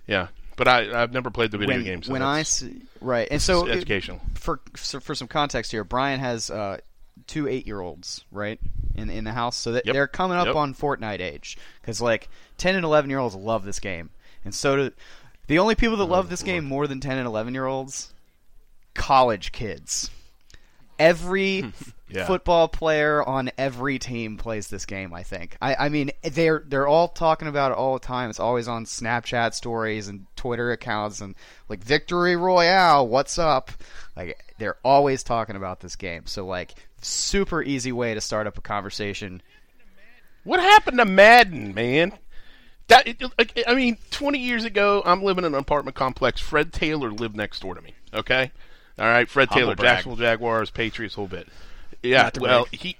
[0.06, 0.28] Yeah,
[0.58, 2.04] but I I've never played the video when, game.
[2.04, 4.20] So when I see, right, and so it- educational.
[4.36, 6.80] for so for some context here, Brian has uh,
[7.26, 8.60] two eight year olds right
[8.96, 9.94] in in the house, so that Yep.
[9.94, 10.56] they're coming up Yep.
[10.58, 12.28] on Fortnite age because like
[12.58, 14.10] ten and eleven year olds love this game,
[14.44, 14.92] and so do
[15.48, 18.14] the only people that love this game more than ten and eleven year olds,
[18.94, 20.10] college kids.
[21.00, 21.72] Every
[22.08, 22.28] Yeah.
[22.28, 25.14] football player on every team plays this game.
[25.14, 25.58] I think.
[25.62, 28.30] I, I mean, they're they're all talking about it all the time.
[28.30, 31.36] It's always on Snapchat stories and Twitter accounts and
[31.68, 33.08] like Victory Royale.
[33.08, 33.72] What's up?
[34.16, 36.28] Like they're always talking about this game.
[36.28, 39.42] So like super easy way to start up a conversation.
[40.44, 42.14] What happened to Madden, man?
[42.88, 43.08] That
[43.68, 46.40] I mean, twenty years ago, I'm living in an apartment complex.
[46.40, 47.96] Fred Taylor lived next door to me.
[48.14, 48.52] Okay,
[49.00, 49.96] all right, Fred Humble Taylor, brag.
[49.96, 51.48] Jacksonville Jaguars, Patriots, whole bit.
[52.06, 52.96] Yeah, well, he.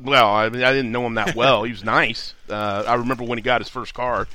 [0.00, 1.62] Well, I mean, I didn't know him that well.
[1.62, 2.34] he was nice.
[2.50, 4.26] Uh, I remember when he got his first car.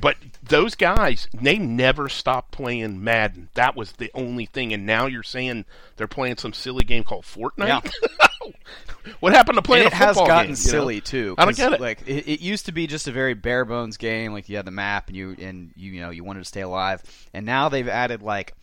[0.00, 3.48] But those guys, they never stopped playing Madden.
[3.54, 4.74] That was the only thing.
[4.74, 5.64] And now you're saying
[5.96, 7.90] they're playing some silly game called Fortnite.
[9.20, 10.54] what happened to playing and it has gotten game, you know?
[10.54, 11.34] silly too.
[11.38, 11.80] I don't get it.
[11.80, 14.32] Like it, it used to be just a very bare bones game.
[14.32, 16.60] Like you had the map and you and you, you know you wanted to stay
[16.60, 17.02] alive.
[17.32, 18.54] And now they've added like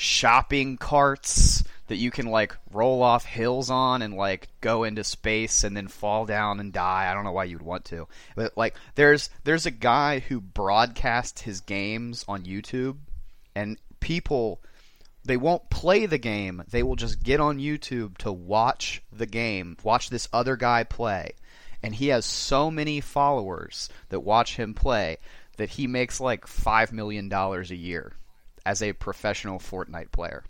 [0.00, 5.62] shopping carts that you can like roll off hills on and like go into space
[5.62, 7.10] and then fall down and die.
[7.10, 8.08] I don't know why you'd want to.
[8.34, 12.96] But like there's there's a guy who broadcasts his games on YouTube
[13.54, 14.60] and people
[15.24, 16.62] they won't play the game.
[16.70, 21.32] They will just get on YouTube to watch the game, watch this other guy play.
[21.82, 25.18] And he has so many followers that watch him play
[25.58, 28.14] that he makes like 5 million dollars a year
[28.66, 30.44] as a professional Fortnite player.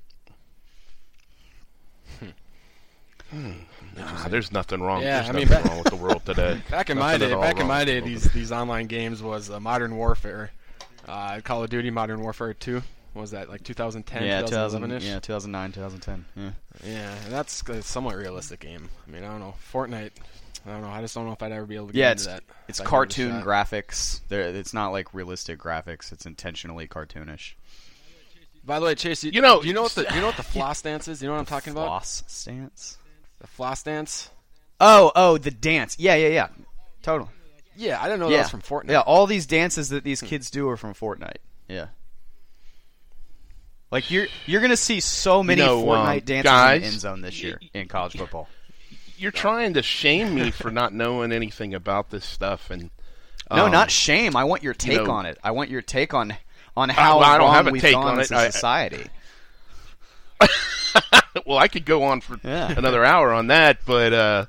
[3.98, 5.02] Ah, there's nothing wrong.
[5.02, 6.60] Yeah, there's I mean, nothing back- wrong with the world today.
[6.70, 8.34] Back in my day, back in my day, these today.
[8.40, 10.50] these online games was uh, Modern Warfare,
[11.06, 12.82] uh, Call of Duty Modern Warfare 2.
[13.12, 15.04] What was that like 2010, yeah, 2011 ish?
[15.04, 16.24] yeah, 2009, 2010.
[16.36, 16.50] Yeah.
[16.84, 18.88] Yeah, and that's a somewhat realistic game.
[19.06, 20.10] I mean, I don't know Fortnite.
[20.66, 20.88] I don't know.
[20.88, 22.42] I just don't know if I'd ever be able to get Yeah, into it's that.
[22.68, 23.46] it's if I gave it a cartoon shot.
[23.46, 24.20] graphics.
[24.28, 26.12] There it's not like realistic graphics.
[26.12, 27.54] It's intentionally cartoonish.
[28.64, 30.42] By the way, Chase, you, You know- you know what the you know what the
[30.54, 31.22] floss dance is?
[31.22, 31.86] You know what I'm talking about?
[31.86, 32.98] Floss stance?
[33.40, 34.30] The floss dance.
[34.80, 35.96] Oh, oh, the dance.
[35.98, 36.48] Yeah, yeah, yeah.
[37.02, 37.30] Totally.
[37.76, 38.42] Yeah, I didn't know yeah.
[38.42, 38.90] that was from Fortnite.
[38.90, 41.36] Yeah, all these dances that these kids do are from Fortnite.
[41.68, 41.86] Yeah.
[43.90, 47.00] Like you're you're gonna see so many know, Fortnite um, dances guys, in the end
[47.00, 48.48] zone this year in college football.
[49.16, 52.90] You're trying to shame me for not knowing anything about this stuff, and
[53.50, 54.36] No, um, not shame.
[54.36, 55.38] I want your take know- on it.
[55.42, 56.34] I want your take on
[56.76, 58.34] on how well, I don't have a we've take gone on as it.
[58.34, 59.06] a I- society.
[61.46, 62.72] well, I could go on for Yeah.
[62.76, 64.46] another hour on that, but uh,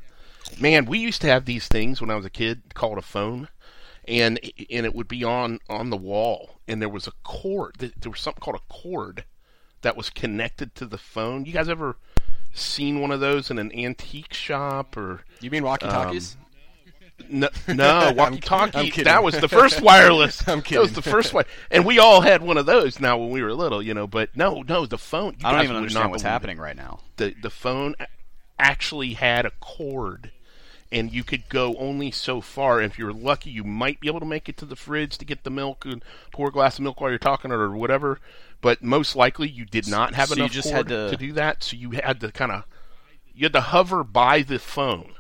[0.60, 3.50] man, we used to have these things when I was a kid called a phone,
[4.08, 7.76] and and it would be on on the wall, and there was a cord.
[7.80, 9.26] There was something called a cord
[9.82, 11.46] that was connected to the phone.
[11.46, 11.98] You guys ever
[12.54, 15.22] seen one of those in an antique shop or?
[15.42, 16.38] You mean walkie talkies?
[17.30, 19.04] No, no walkie talkie.
[19.04, 20.42] That was the first wireless.
[20.48, 23.00] I'm That was the first one, and we all had one of those.
[23.00, 24.08] Now when we were little, you know.
[24.08, 25.36] But no, no, the phone.
[25.40, 26.34] you I don't even understand what's believe it.
[26.34, 27.00] happening right now.
[27.18, 27.96] The the phone
[28.60, 30.32] actually had a cord,
[30.92, 32.82] and you could go only so far.
[32.82, 35.44] If you're lucky, you might be able to make it to the fridge to get
[35.44, 38.20] the milk and pour a glass of milk while you're talking or whatever.
[38.62, 41.34] But most likely, you did not have So you enough just cord had to- do
[41.34, 41.64] that.
[41.64, 42.64] So you had to kind of
[43.34, 45.14] you had to hover by the phone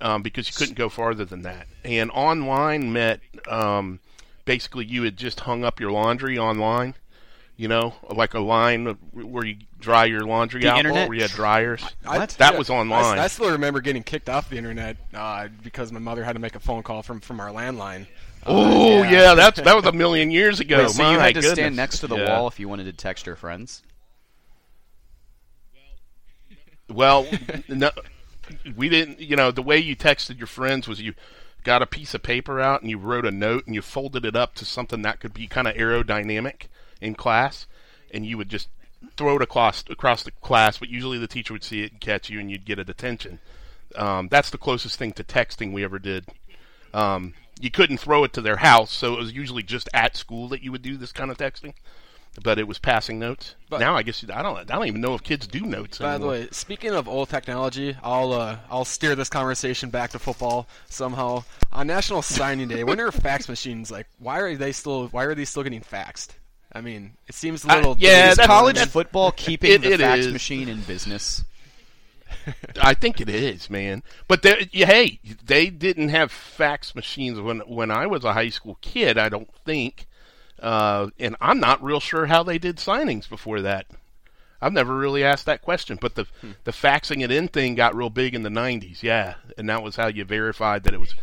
[0.00, 1.66] um, because you couldn't go farther than that.
[1.84, 4.00] And online meant um,
[4.44, 6.94] basically you had just hung up your laundry online.
[7.58, 11.08] You know, like a line where you dry your laundry The out, internet?
[11.08, 11.82] where you had dryers.
[12.04, 12.28] What?
[12.38, 13.18] That was online.
[13.18, 16.38] I, I still remember getting kicked off the internet uh, because my mother had to
[16.38, 18.06] make a phone call from, from our landline.
[18.44, 19.10] oh yeah.
[19.10, 19.34] yeah.
[19.34, 20.80] that's that was a million years ago.
[20.80, 21.52] Wait, so you had to goodness.
[21.52, 22.28] stand next to the Yeah.
[22.38, 23.82] wall if you wanted to text your friends?
[26.88, 27.26] Well,
[27.68, 27.90] no,
[28.76, 29.20] we didn't.
[29.20, 31.14] You know, the way you texted your friends was you
[31.64, 34.36] got a piece of paper out and you wrote a note and you folded it
[34.36, 36.68] up to something that could be kind of aerodynamic
[37.00, 37.66] in class,
[38.12, 38.68] and you would just
[39.16, 40.78] throw it across across the class.
[40.78, 43.40] But usually the teacher would see it and catch you, and you'd get a detention.
[43.94, 46.26] Um, that's the closest thing to texting we ever did.
[46.92, 50.48] Um, you couldn't throw it to their house, so it was usually just at school
[50.48, 51.74] that you would do this kind of texting.
[52.42, 53.54] But it was passing notes.
[53.70, 54.58] But- now I guess I don't.
[54.58, 55.98] I don't even know if kids do notes.
[55.98, 56.30] By the anymore.
[56.32, 61.44] way, speaking of old technology, I'll uh, I'll steer this conversation back to football somehow.
[61.72, 64.06] On National Signing Day, when are fax machines like?
[64.18, 65.08] Why are they still?
[65.08, 66.28] Why are they still getting faxed?
[66.72, 67.96] I mean, it seems a I- little.
[67.98, 70.32] yeah, Is college that's- football keeping it- the it fax is.
[70.32, 71.42] machine in business?
[72.82, 74.02] I think it is, man.
[74.28, 78.78] But yeah, hey, they didn't have fax machines when when I was a high school
[78.82, 79.16] kid.
[79.16, 80.06] I don't think,
[80.60, 83.86] uh, and I'm not real sure how they did signings before that.
[84.60, 85.98] I've never really asked that question.
[86.00, 86.26] But the
[86.64, 89.96] the faxing it in thing got real big in the '90s, yeah, and that was
[89.96, 91.14] how you verified that it was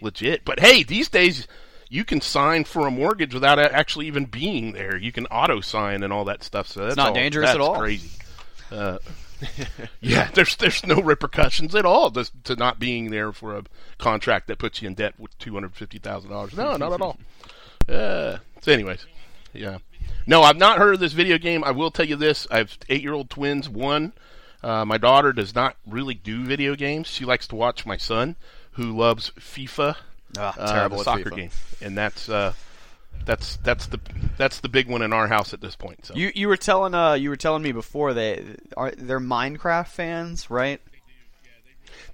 [0.00, 0.44] legit.
[0.44, 1.46] But hey, these days.
[1.88, 4.96] You can sign for a mortgage without actually even being there.
[4.96, 6.66] You can auto sign and all that stuff.
[6.66, 7.78] So that's not all- dangerous at that's all.
[7.78, 8.08] Crazy.
[8.70, 8.96] Uh,
[10.00, 13.64] yeah, there's there's no repercussions at all to, to not being there for a
[13.98, 16.56] contract that puts you in debt with two hundred fifty thousand dollars.
[16.56, 17.18] No, not at all.
[17.88, 19.06] Uh, so, anyways,
[19.52, 19.78] yeah,
[20.26, 21.64] no, I've not heard of this video game.
[21.64, 23.68] I will tell you this: I have eight year old twins.
[23.68, 24.12] One,
[24.62, 27.08] uh, my daughter does not really do video games.
[27.08, 28.36] She likes to watch my son,
[28.72, 29.96] who loves FIFA,
[30.38, 31.36] Ah, uh, terrible the soccer FIFA.
[31.36, 32.52] game, and that's uh,
[33.24, 33.98] that's that's the
[34.36, 36.06] that's the big one in our house at this point.
[36.06, 39.88] So You you were telling uh you were telling me before they are they're Minecraft
[39.88, 40.80] fans, right?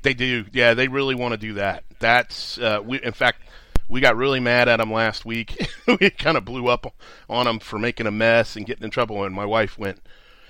[0.03, 0.45] They do.
[0.53, 1.85] Yeah, they really want to do that.
[1.99, 3.03] That's uh, we.
[3.03, 3.43] In fact,
[3.89, 5.69] we got really mad at them last week.
[5.87, 6.93] we kind of blew up
[7.29, 9.25] on them for making a mess and getting in trouble.
[9.25, 10.01] And my wife went,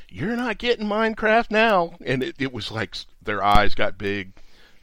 [0.09, 4.33] "You're not getting Minecraft now." And it, it was like their eyes got big,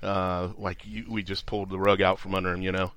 [0.03, 2.91] uh, like you, we just pulled the rug out from under them, you know.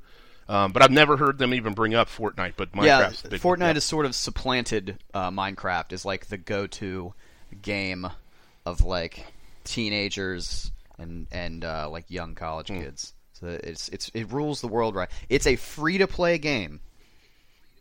[0.50, 2.54] Um, but I've never heard them even bring up Fortnite.
[2.56, 3.74] But Minecraft's yeah, big Fortnite one.
[3.74, 7.12] has sort of supplanted uh, Minecraft as like the go-to
[7.60, 8.06] game
[8.64, 9.26] of like
[9.64, 12.80] teenagers and and uh, like young college Hmm.
[12.80, 13.12] kids.
[13.40, 15.08] So it's it's it rules the world right.
[15.28, 16.80] It's a free-to-play game.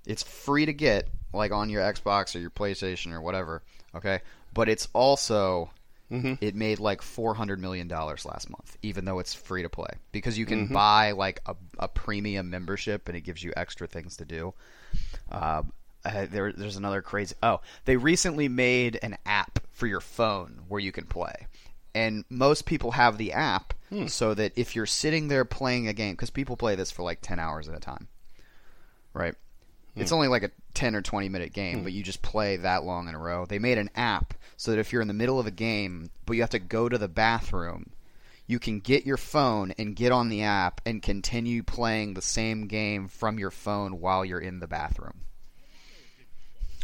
[0.05, 3.61] It's free to get like on your Xbox or your PlayStation or whatever.
[3.95, 4.21] Okay,
[4.53, 5.71] but it's also
[6.09, 6.35] Mm-hmm.
[6.39, 9.89] it made like four hundred million dollars last month, even though it's free to play
[10.13, 10.73] because you can Mm-hmm.
[10.73, 14.53] buy like a, a premium membership and it gives you extra things to do.
[15.29, 15.63] Uh,
[16.03, 17.35] there, there's another crazy.
[17.43, 21.47] Oh, they recently made an app for your phone where you can play,
[21.93, 24.07] and most people have the app Hmm.
[24.07, 27.19] so that if you're sitting there playing a game, because people play this for like
[27.21, 28.07] ten hours at a time,
[29.13, 29.35] right?
[29.93, 30.01] Hmm.
[30.01, 31.83] It's only like a 10 or 20 minute game, hmm.
[31.83, 33.45] but you just play that long in a row.
[33.45, 36.33] They made an app so that if you're in the middle of a game, but
[36.33, 37.91] you have to go to the bathroom,
[38.45, 42.67] you can get your phone and get on the app and continue playing the same
[42.67, 45.21] game from your phone while you're in the bathroom.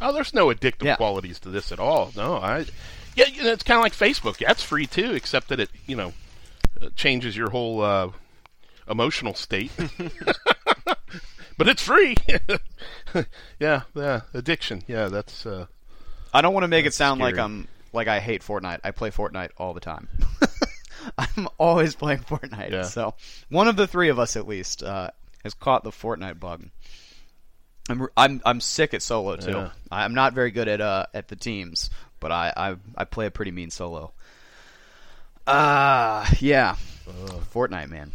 [0.02, 0.96] Oh, there's no addictive Yeah.
[0.96, 2.12] qualities to this at all.
[2.16, 2.66] No, I.
[3.16, 4.38] Yeah, it's kind of like Facebook.
[4.38, 6.14] That's free too, except that it, you know,
[6.96, 8.10] changes your whole uh,
[8.90, 9.72] emotional state.
[11.58, 12.16] but it's free.
[13.60, 14.22] yeah, yeah.
[14.34, 14.84] Addiction.
[14.88, 15.46] Yeah, that's.
[15.46, 15.68] Uh,
[16.34, 17.38] I don't want to make it sound like.
[17.38, 18.80] I'm like I hate Fortnite.
[18.84, 20.08] I play Fortnite all the time.
[21.18, 22.72] I'm always playing Fortnite.
[22.72, 22.84] Yeah.
[22.84, 23.14] So
[23.50, 25.12] one of the three of us, at least, uh,
[25.44, 26.70] has caught the Fortnite bug.
[27.90, 29.52] I'm I'm I'm sick at solo too.
[29.52, 29.70] Yeah.
[29.92, 33.32] I'm not very good at uh at the teams, but I I, I play a
[33.32, 34.14] pretty mean solo.
[35.46, 36.76] Uh yeah.
[37.54, 38.12] Fortnite, man.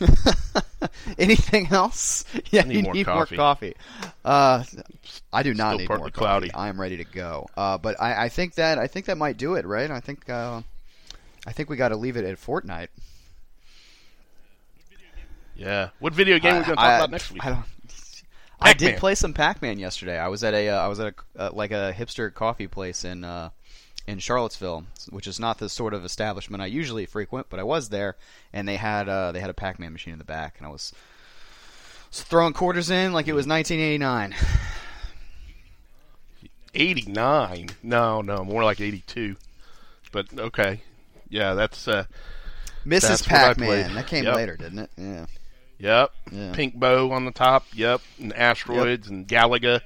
[1.18, 2.24] Anything else?
[2.50, 3.36] Yeah, need you more need coffee.
[3.36, 3.74] more coffee.
[4.24, 4.64] Uh,
[5.32, 6.48] I do not Still need more cloudy.
[6.48, 6.58] coffee.
[6.58, 7.46] I am ready to go.
[7.56, 9.90] Uh, but I, I think that I think that might do it, right?
[9.90, 10.62] I think uh,
[11.46, 12.88] I think we got to leave it at Fortnite.
[15.56, 15.90] Yeah.
[16.00, 17.44] What video game are we going to talk I- about next week?
[17.46, 17.64] I, don't,
[18.60, 20.18] I did play some Pac-Man yesterday.
[20.18, 23.04] I was at a uh, I was at a uh, like a hipster coffee place
[23.04, 23.50] in uh,
[24.06, 27.88] in Charlottesville, which is not the sort of establishment I usually frequent, but I was
[27.88, 28.16] there,
[28.52, 30.92] and they had uh, they had a Pac-Man machine in the back, and I was,
[32.10, 34.34] throwing quarters in like it was 1989.
[36.74, 37.68] 89.
[37.82, 39.36] No, no, more like 82.
[40.12, 40.82] But okay.
[41.28, 42.04] Yeah, that's uh
[42.84, 43.00] Mrs.
[43.00, 43.94] That's Pac-Man.
[43.94, 44.34] That came Yep.
[44.34, 44.90] later, didn't it?
[44.96, 45.26] Yeah.
[45.78, 46.10] yep.
[46.30, 46.52] Yeah.
[46.52, 47.64] Pink bow on the top.
[47.72, 48.00] Yep.
[48.20, 49.80] And asteroids and Galaga.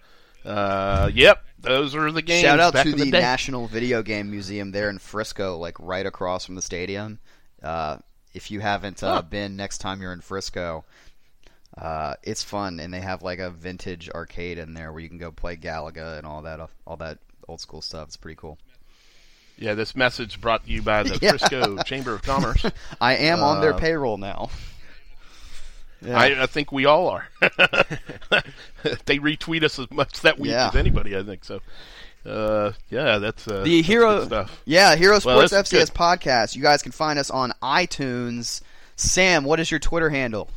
[0.45, 1.45] Uh yep.
[1.61, 3.21] Those are the games Shout out to the, the.
[3.21, 7.19] National Video Game Museum there in Frisco, like right across from the stadium.
[7.63, 7.99] Uh,
[8.35, 9.23] if you haven't uh, Huh.
[9.23, 10.85] been, next time you're in Frisco,
[11.77, 15.19] uh, it's fun, and they have like a vintage arcade in there where you can
[15.19, 18.09] go play Galaga and all that, all that old school stuff.
[18.09, 18.59] It's pretty cool.
[19.57, 21.31] Yeah, this message brought to you by the Yeah.
[21.31, 22.65] Frisco Chamber of Commerce.
[23.01, 24.51] I am on their Uh, payroll now.
[26.01, 26.19] Yeah.
[26.19, 27.29] I, I think we all are.
[27.41, 30.69] they retweet us as much that week Yeah.
[30.69, 31.45] as anybody, I think.
[31.45, 31.61] So,
[32.27, 34.63] uh, yeah, that's uh, the that's hero good stuff.
[34.65, 35.95] yeah hero sports that's fcs good.
[35.95, 38.61] podcast you guys can find us on itunes
[38.97, 40.51] sam what is your twitter handle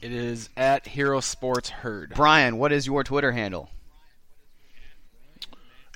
[0.00, 2.14] It is at Hero Sports Herd.
[2.16, 3.68] brian what is your twitter handle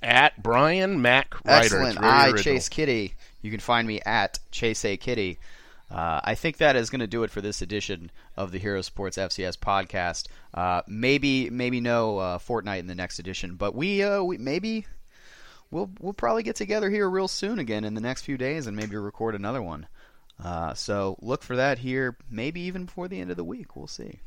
[0.02, 1.64] At Brian Mac Ryder.
[1.64, 2.42] Excellent i original.
[2.42, 5.38] chase Kiddy you can find me at chase a kitty
[5.90, 8.82] uh, I think that is going to do it for this edition of the Hero
[8.82, 10.26] Sports FCS podcast.
[10.52, 14.86] Uh, maybe, maybe no uh, Fortnite in the next edition, but we, uh, we maybe
[15.70, 18.76] we'll we'll probably get together here real soon again in the next few days and
[18.76, 19.86] maybe record another one.
[20.42, 23.76] Uh, so look for that here, maybe even before the end of the week.
[23.76, 24.20] We'll see.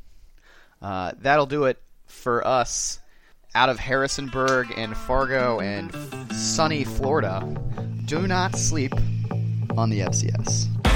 [0.82, 3.00] Uh, that'll do it for us
[3.54, 5.94] out of Harrisonburg and Fargo and
[6.34, 7.46] sunny Florida.
[8.06, 8.94] Do not sleep
[9.78, 10.89] on the FCS.